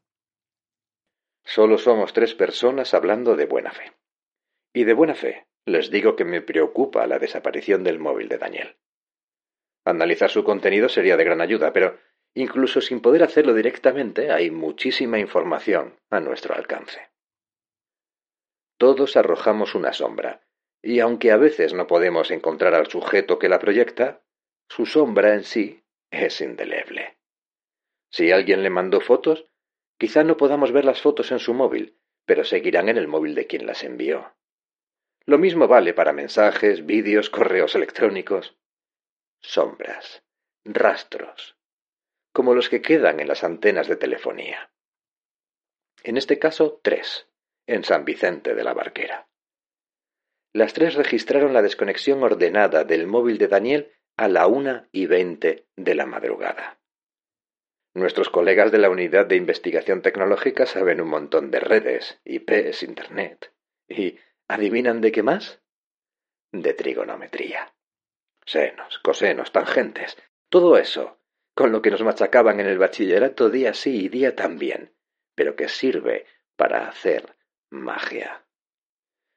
[1.45, 3.93] Solo somos tres personas hablando de buena fe.
[4.72, 8.76] Y de buena fe les digo que me preocupa la desaparición del móvil de Daniel.
[9.85, 11.99] Analizar su contenido sería de gran ayuda, pero
[12.35, 17.11] Incluso sin poder hacerlo directamente, hay muchísima información a nuestro alcance.
[18.76, 20.43] Todos arrojamos una sombra,
[20.82, 24.24] y aunque a veces no podemos encontrar al sujeto que la proyecta,
[24.68, 27.18] su sombra en sí es indeleble.
[28.11, 29.47] Si alguien le mandó fotos,
[29.97, 33.47] quizá no podamos ver las fotos en su móvil, pero seguirán en el móvil de
[33.47, 34.35] quien las envió.
[35.24, 38.59] Lo mismo vale para mensajes, vídeos, correos electrónicos.
[39.47, 40.24] Sombras,
[40.64, 41.59] rastros,
[42.32, 44.72] como los que quedan en las antenas de telefonía.
[46.03, 47.28] En este caso, tres,
[47.66, 49.28] en San Vicente de la Barquera.
[50.55, 55.66] Las tres registraron la desconexión ordenada del móvil de Daniel a la una y veinte
[55.76, 56.80] de la madrugada.
[57.92, 63.53] Nuestros colegas de la Unidad de Investigación Tecnológica saben un montón de redes, IPs, Internet.
[63.88, 64.18] ¿Y
[64.49, 65.61] adivinan de qué más?
[66.51, 67.74] De trigonometría.
[68.47, 70.16] Senos, cosenos, tangentes,
[70.49, 71.18] todo eso,
[71.55, 74.95] con lo que nos machacaban en el bachillerato día sí y día también,
[75.34, 76.26] pero que sirve
[76.57, 77.36] para hacer
[77.70, 78.45] magia.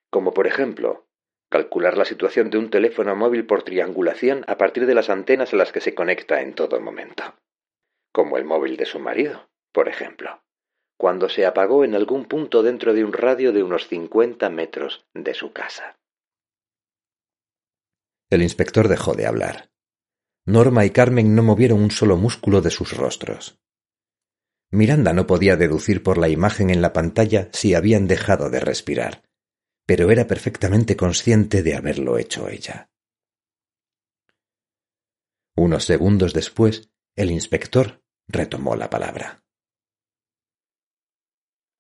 [0.10, 1.08] Como por ejemplo,
[1.50, 5.58] calcular la situación de un teléfono móvil por triangulación a partir de las antenas a
[5.58, 7.36] las que se conecta en todo momento
[8.18, 10.42] como el móvil de su marido, por ejemplo,
[10.98, 15.36] cuando se apagó en algún punto dentro de un radio de unos cincuenta metros de
[15.36, 16.00] su casa.
[18.30, 19.72] El inspector dejó de hablar.
[20.46, 23.60] Norma y Carmen no movieron un solo músculo de sus rostros.
[24.72, 29.24] Miranda no podía deducir por la imagen en la pantalla si habían dejado de respirar,
[29.86, 32.90] pero era perfectamente consciente de haberlo hecho ella.
[35.56, 39.44] Unos segundos después, el inspector retomó la palabra.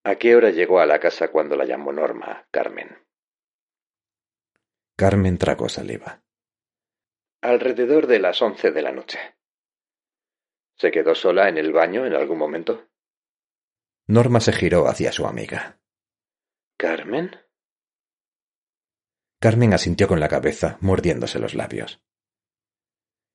[0.03, 3.05] ¿A qué hora llegó a la casa cuando la llamó Norma, Carmen?
[4.95, 6.23] Carmen tragó saliva.
[7.41, 9.19] Alrededor de las once de la noche.
[10.75, 12.87] ¿Se quedó sola en el baño en algún momento?
[14.07, 15.79] Norma se giró hacia su amiga.
[16.77, 17.31] ¿Carmen?
[19.39, 22.01] Carmen asintió con la cabeza, mordiéndose los labios.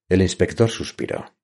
[0.08, 1.34] El inspector suspiró.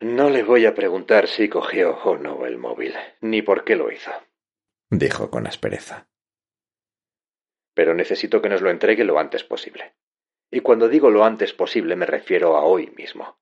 [0.00, 3.90] No le voy a preguntar si cogió o no el móvil, ni por qué lo
[3.90, 4.12] hizo,
[4.90, 6.08] dijo con aspereza.
[7.74, 9.96] Pero necesito que nos lo entregue lo antes posible.
[10.56, 13.38] Y cuando digo lo antes posible me refiero a hoy mismo.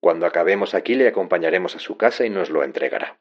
[0.00, 3.20] Cuando acabemos aquí le acompañaremos a su casa y nos lo entregará.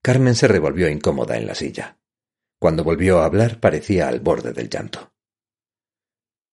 [0.00, 1.98] Carmen se revolvió incómoda en la silla.
[2.60, 5.12] Cuando volvió a hablar parecía al borde del llanto.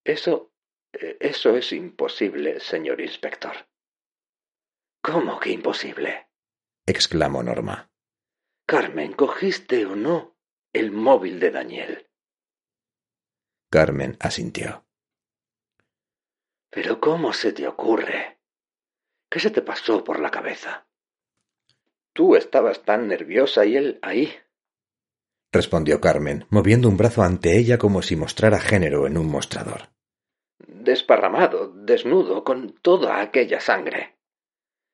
[0.04, 0.56] Eso.
[0.92, 3.68] Eh, eso es imposible, señor inspector.
[5.04, 6.30] ¿Cómo que imposible?
[6.88, 7.92] exclamó Norma.
[8.66, 10.36] Carmen, ¿cogiste o no
[10.74, 12.10] el móvil de Daniel?
[13.70, 14.84] Carmen asintió.
[16.72, 18.40] Pero ¿cómo se te ocurre?
[19.30, 20.88] ¿Qué se te pasó por la cabeza?
[22.14, 24.34] Tú estabas tan nerviosa y él ahí.
[25.54, 29.90] respondió Carmen, moviendo un brazo ante ella como si mostrara género en un mostrador.
[30.66, 34.18] Desparramado, desnudo, con toda aquella sangre.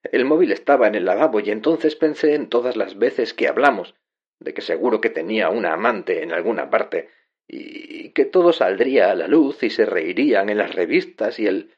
[0.03, 3.93] El móvil estaba en el lavabo y entonces pensé en todas las veces que hablamos,
[4.39, 7.09] de que seguro que tenía una amante en alguna parte,
[7.47, 11.75] y que todo saldría a la luz y se reirían en las revistas y el.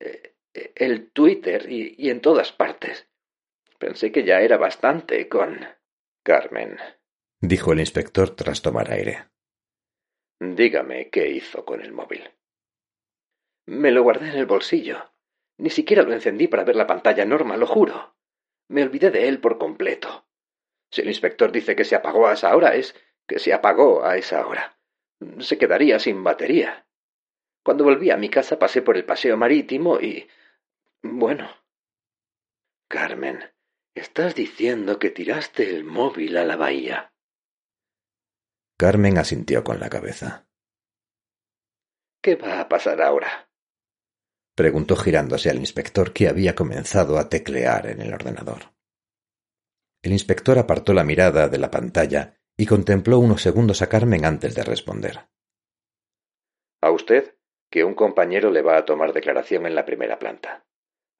[0.00, 0.34] Eh,
[0.74, 3.08] el Twitter y, y en todas partes.
[3.78, 5.66] Pensé que ya era bastante con.
[6.24, 6.78] Carmen,
[7.40, 9.24] dijo el inspector tras tomar aire.
[10.38, 12.30] Dígame qué hizo con el móvil.
[13.66, 15.10] Me lo guardé en el bolsillo.
[15.58, 18.16] Ni siquiera lo encendí para ver la pantalla Norma, lo juro.
[18.68, 20.26] Me olvidé de él por completo.
[20.90, 22.94] Si el inspector dice que se apagó a esa hora, es
[23.26, 24.78] que se apagó a esa hora.
[25.40, 26.86] Se quedaría sin batería.
[27.64, 30.28] Cuando volví a mi casa pasé por el paseo marítimo y.
[31.02, 31.48] bueno.
[32.88, 33.42] Carmen,
[33.94, 37.14] estás diciendo que tiraste el móvil a la bahía.
[38.78, 40.46] Carmen asintió con la cabeza.
[42.20, 43.48] ¿Qué va a pasar ahora?
[44.54, 48.74] preguntó girándose al inspector que había comenzado a teclear en el ordenador.
[50.02, 54.54] El inspector apartó la mirada de la pantalla y contempló unos segundos a Carmen antes
[54.54, 55.20] de responder.
[56.80, 57.36] A usted,
[57.70, 60.66] que un compañero le va a tomar declaración en la primera planta.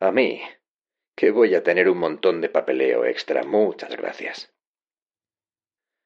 [0.00, 0.42] A mí,
[1.16, 3.42] que voy a tener un montón de papeleo extra.
[3.44, 4.54] Muchas gracias.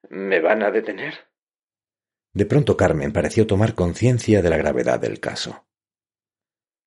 [0.09, 1.15] ¿Me van a detener?
[2.35, 5.67] De pronto Carmen pareció tomar conciencia de la gravedad del caso.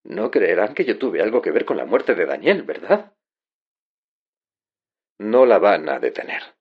[0.04, 3.14] No creerán que yo tuve algo que ver con la muerte de Daniel, ¿verdad?
[5.20, 6.59] No la van a detener.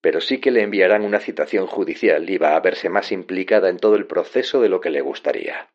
[0.00, 3.78] Pero sí que le enviarán una citación judicial y va a verse más implicada en
[3.78, 5.68] todo el proceso de lo que le gustaría.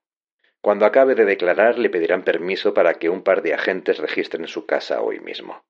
[0.62, 4.66] Cuando acabe de declarar le pedirán permiso para que un par de agentes registren su
[4.66, 5.64] casa hoy mismo.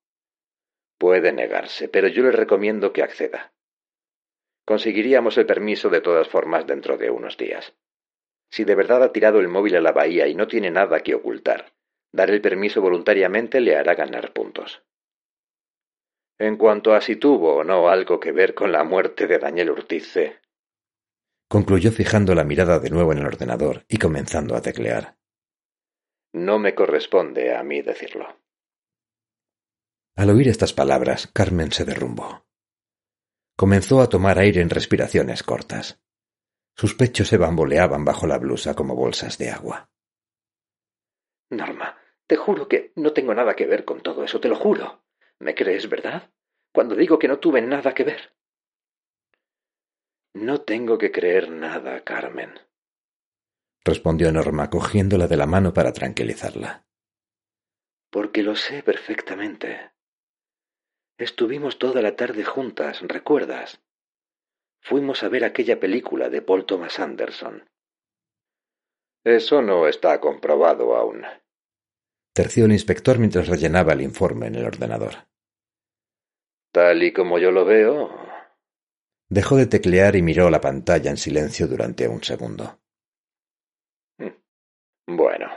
[0.97, 3.51] Puede negarse, pero yo le recomiendo que acceda.
[4.63, 7.73] Conseguiríamos el permiso de todas formas dentro de unos días.
[8.49, 11.13] Si de verdad ha tirado el móvil a la bahía y no tiene nada que
[11.13, 11.73] ocultar,
[12.13, 14.84] dar el permiso voluntariamente le hará ganar puntos.
[16.37, 19.71] En cuanto a si tuvo o no algo que ver con la muerte de Daniel
[19.71, 20.41] Urtice,
[21.47, 25.17] concluyó fijando la mirada de nuevo en el ordenador y comenzando a teclear.
[26.33, 28.41] No me corresponde a mí decirlo.
[30.17, 32.45] Al oír estas palabras, Carmen se derrumbó.
[33.57, 36.01] Comenzó a tomar aire en respiraciones cortas.
[36.75, 39.89] Sus pechos se bamboleaban bajo la blusa como bolsas de agua.
[41.49, 45.04] Norma, te juro que no tengo nada que ver con todo eso, te lo juro.
[45.39, 46.31] ¿Me crees, verdad?
[46.73, 48.33] Cuando digo que no tuve nada que ver.
[50.33, 52.59] No tengo que creer nada, Carmen,
[53.85, 56.85] respondió Norma cogiéndola de la mano para tranquilizarla.
[58.11, 59.91] Porque lo sé perfectamente.
[61.17, 63.81] Estuvimos toda la tarde juntas, ¿recuerdas?
[64.81, 67.69] Fuimos a ver aquella película de Paul Thomas Anderson.
[69.23, 71.25] Eso no está comprobado aún.
[72.35, 75.27] Terció el inspector mientras rellenaba el informe en el ordenador.
[76.71, 78.25] Tal y como yo lo veo,
[79.29, 82.79] Dejó de teclear y miró la pantalla en silencio durante un segundo.
[84.19, 84.35] Hmm.
[85.07, 85.47] Bueno.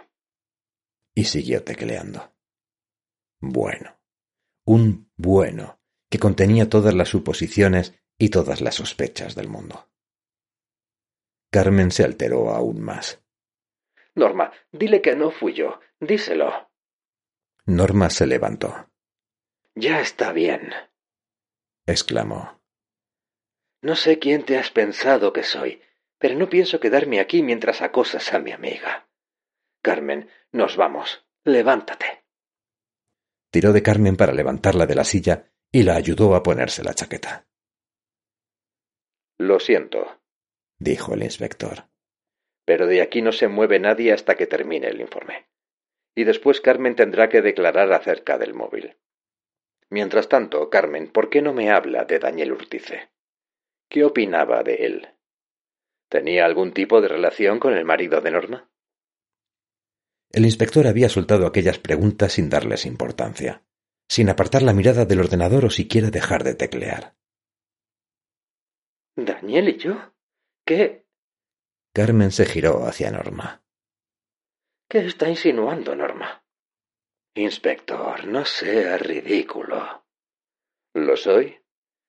[1.14, 2.32] Y siguió tecleando.
[3.40, 3.98] Bueno.
[4.64, 9.90] Un bueno que contenía todas las suposiciones y todas las sospechas del mundo.
[11.50, 13.22] Carmen se alteró aún más.
[14.14, 15.80] Norma, dile que no fui yo.
[16.00, 16.67] Díselo.
[17.68, 18.88] Norma se levantó.
[19.74, 20.72] Ya está bien.
[21.84, 22.62] exclamó.
[23.82, 25.82] No sé quién te has pensado que soy,
[26.16, 29.06] pero no pienso quedarme aquí mientras acosas a mi amiga.
[29.82, 31.26] Carmen, nos vamos.
[31.44, 32.24] Levántate.
[33.50, 37.46] Tiró de Carmen para levantarla de la silla y la ayudó a ponerse la chaqueta.
[39.36, 40.22] Lo siento,
[40.78, 41.84] dijo el inspector.
[42.64, 45.48] Pero de aquí no se mueve nadie hasta que termine el informe.
[46.18, 48.96] Y después Carmen tendrá que declarar acerca del móvil.
[49.88, 53.10] Mientras tanto, Carmen, ¿por qué no me habla de Daniel Urtice?
[53.88, 55.08] ¿Qué opinaba de él?
[56.08, 58.68] ¿Tenía algún tipo de relación con el marido de Norma?
[60.32, 63.62] El inspector había soltado aquellas preguntas sin darles importancia,
[64.08, 67.14] sin apartar la mirada del ordenador o siquiera dejar de teclear.
[69.14, 70.14] ¿Daniel y yo?
[70.66, 71.06] ¿Qué?
[71.94, 73.62] Carmen se giró hacia Norma.
[74.88, 76.42] ¿Qué está insinuando, Norma?
[77.34, 80.06] Inspector, no sea ridículo.
[80.94, 81.60] ¿Lo soy?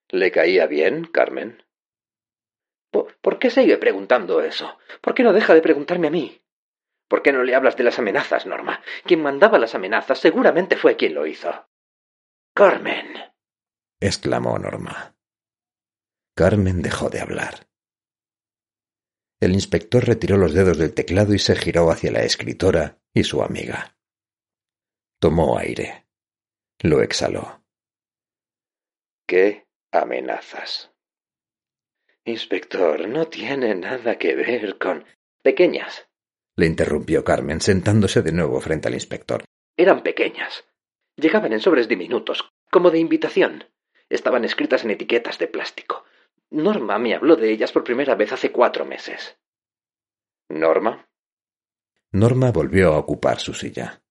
[0.07, 1.63] ¿Le caía bien, Carmen?
[2.89, 4.77] ¿Por, qué sigue preguntando eso?
[5.01, 6.41] ¿Por qué no deja de preguntarme a mí?
[7.07, 8.81] ¿Por qué no le hablas de las amenazas, Norma?
[9.03, 11.67] Quien mandaba las amenazas seguramente fue quien lo hizo.
[12.55, 13.13] Carmen.
[13.99, 15.15] exclamó Norma.
[16.33, 17.68] Carmen dejó de hablar.
[19.41, 23.41] El inspector retiró los dedos del teclado y se giró hacia la escritora y su
[23.41, 23.95] amiga.
[25.19, 26.05] Tomó aire.
[26.81, 27.63] Lo exhaló.
[29.25, 30.91] ¿Qué amenazas?
[32.25, 35.05] Inspector, no tiene nada que ver con...
[35.41, 36.07] Pequeñas.
[36.57, 39.45] Le interrumpió Carmen, sentándose de nuevo frente al inspector.
[39.77, 40.65] Eran pequeñas.
[41.15, 43.63] Llegaban en sobres diminutos, como de invitación.
[44.09, 46.03] Estaban escritas en etiquetas de plástico.
[46.51, 49.37] Norma me habló de ellas por primera vez hace cuatro meses.
[50.49, 51.07] ¿Norma?
[52.11, 54.01] Norma volvió a ocupar su silla.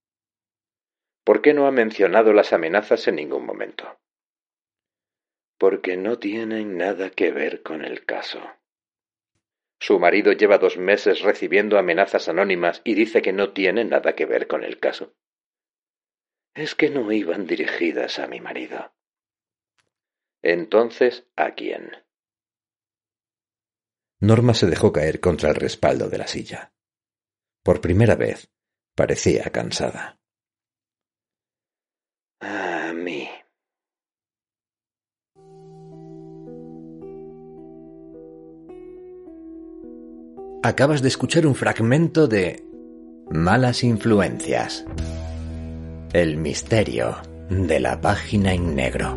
[1.24, 3.99] ¿Por qué no ha mencionado las amenazas en ningún momento?
[5.59, 8.41] porque no tienen nada que ver con el caso.
[9.80, 14.24] Su marido lleva dos meses recibiendo amenazas anónimas y dice que no tiene nada que
[14.24, 15.14] ver con el caso.
[16.55, 18.93] Es que no iban dirigidas a mi marido.
[20.43, 21.91] Entonces, ¿a quién?
[24.21, 26.73] Norma se dejó caer contra el respaldo de la silla.
[27.62, 28.51] Por primera vez,
[28.97, 30.19] parecía cansada.
[32.41, 33.29] A mí.
[40.64, 42.64] Acabas de escuchar un fragmento de
[43.31, 44.85] Malas Influencias.
[46.12, 47.16] El misterio
[47.49, 49.16] de la página en negro.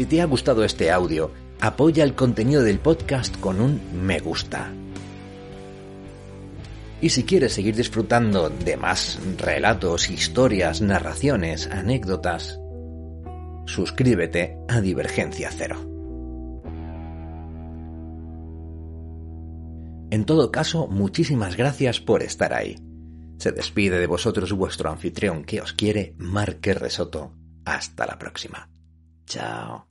[0.00, 1.30] Si te ha gustado este audio,
[1.60, 4.72] apoya el contenido del podcast con un me gusta
[7.02, 12.58] Y si quieres seguir disfrutando de más relatos, historias, narraciones, anécdotas,
[13.66, 15.76] suscríbete a Divergencia Cero.
[20.10, 22.78] En todo caso, muchísimas gracias por estar ahí.
[23.36, 27.34] Se despide de vosotros vuestro anfitrión que os quiere, Marque Resoto.
[27.66, 28.66] Hasta la próxima.
[29.26, 29.89] Chao.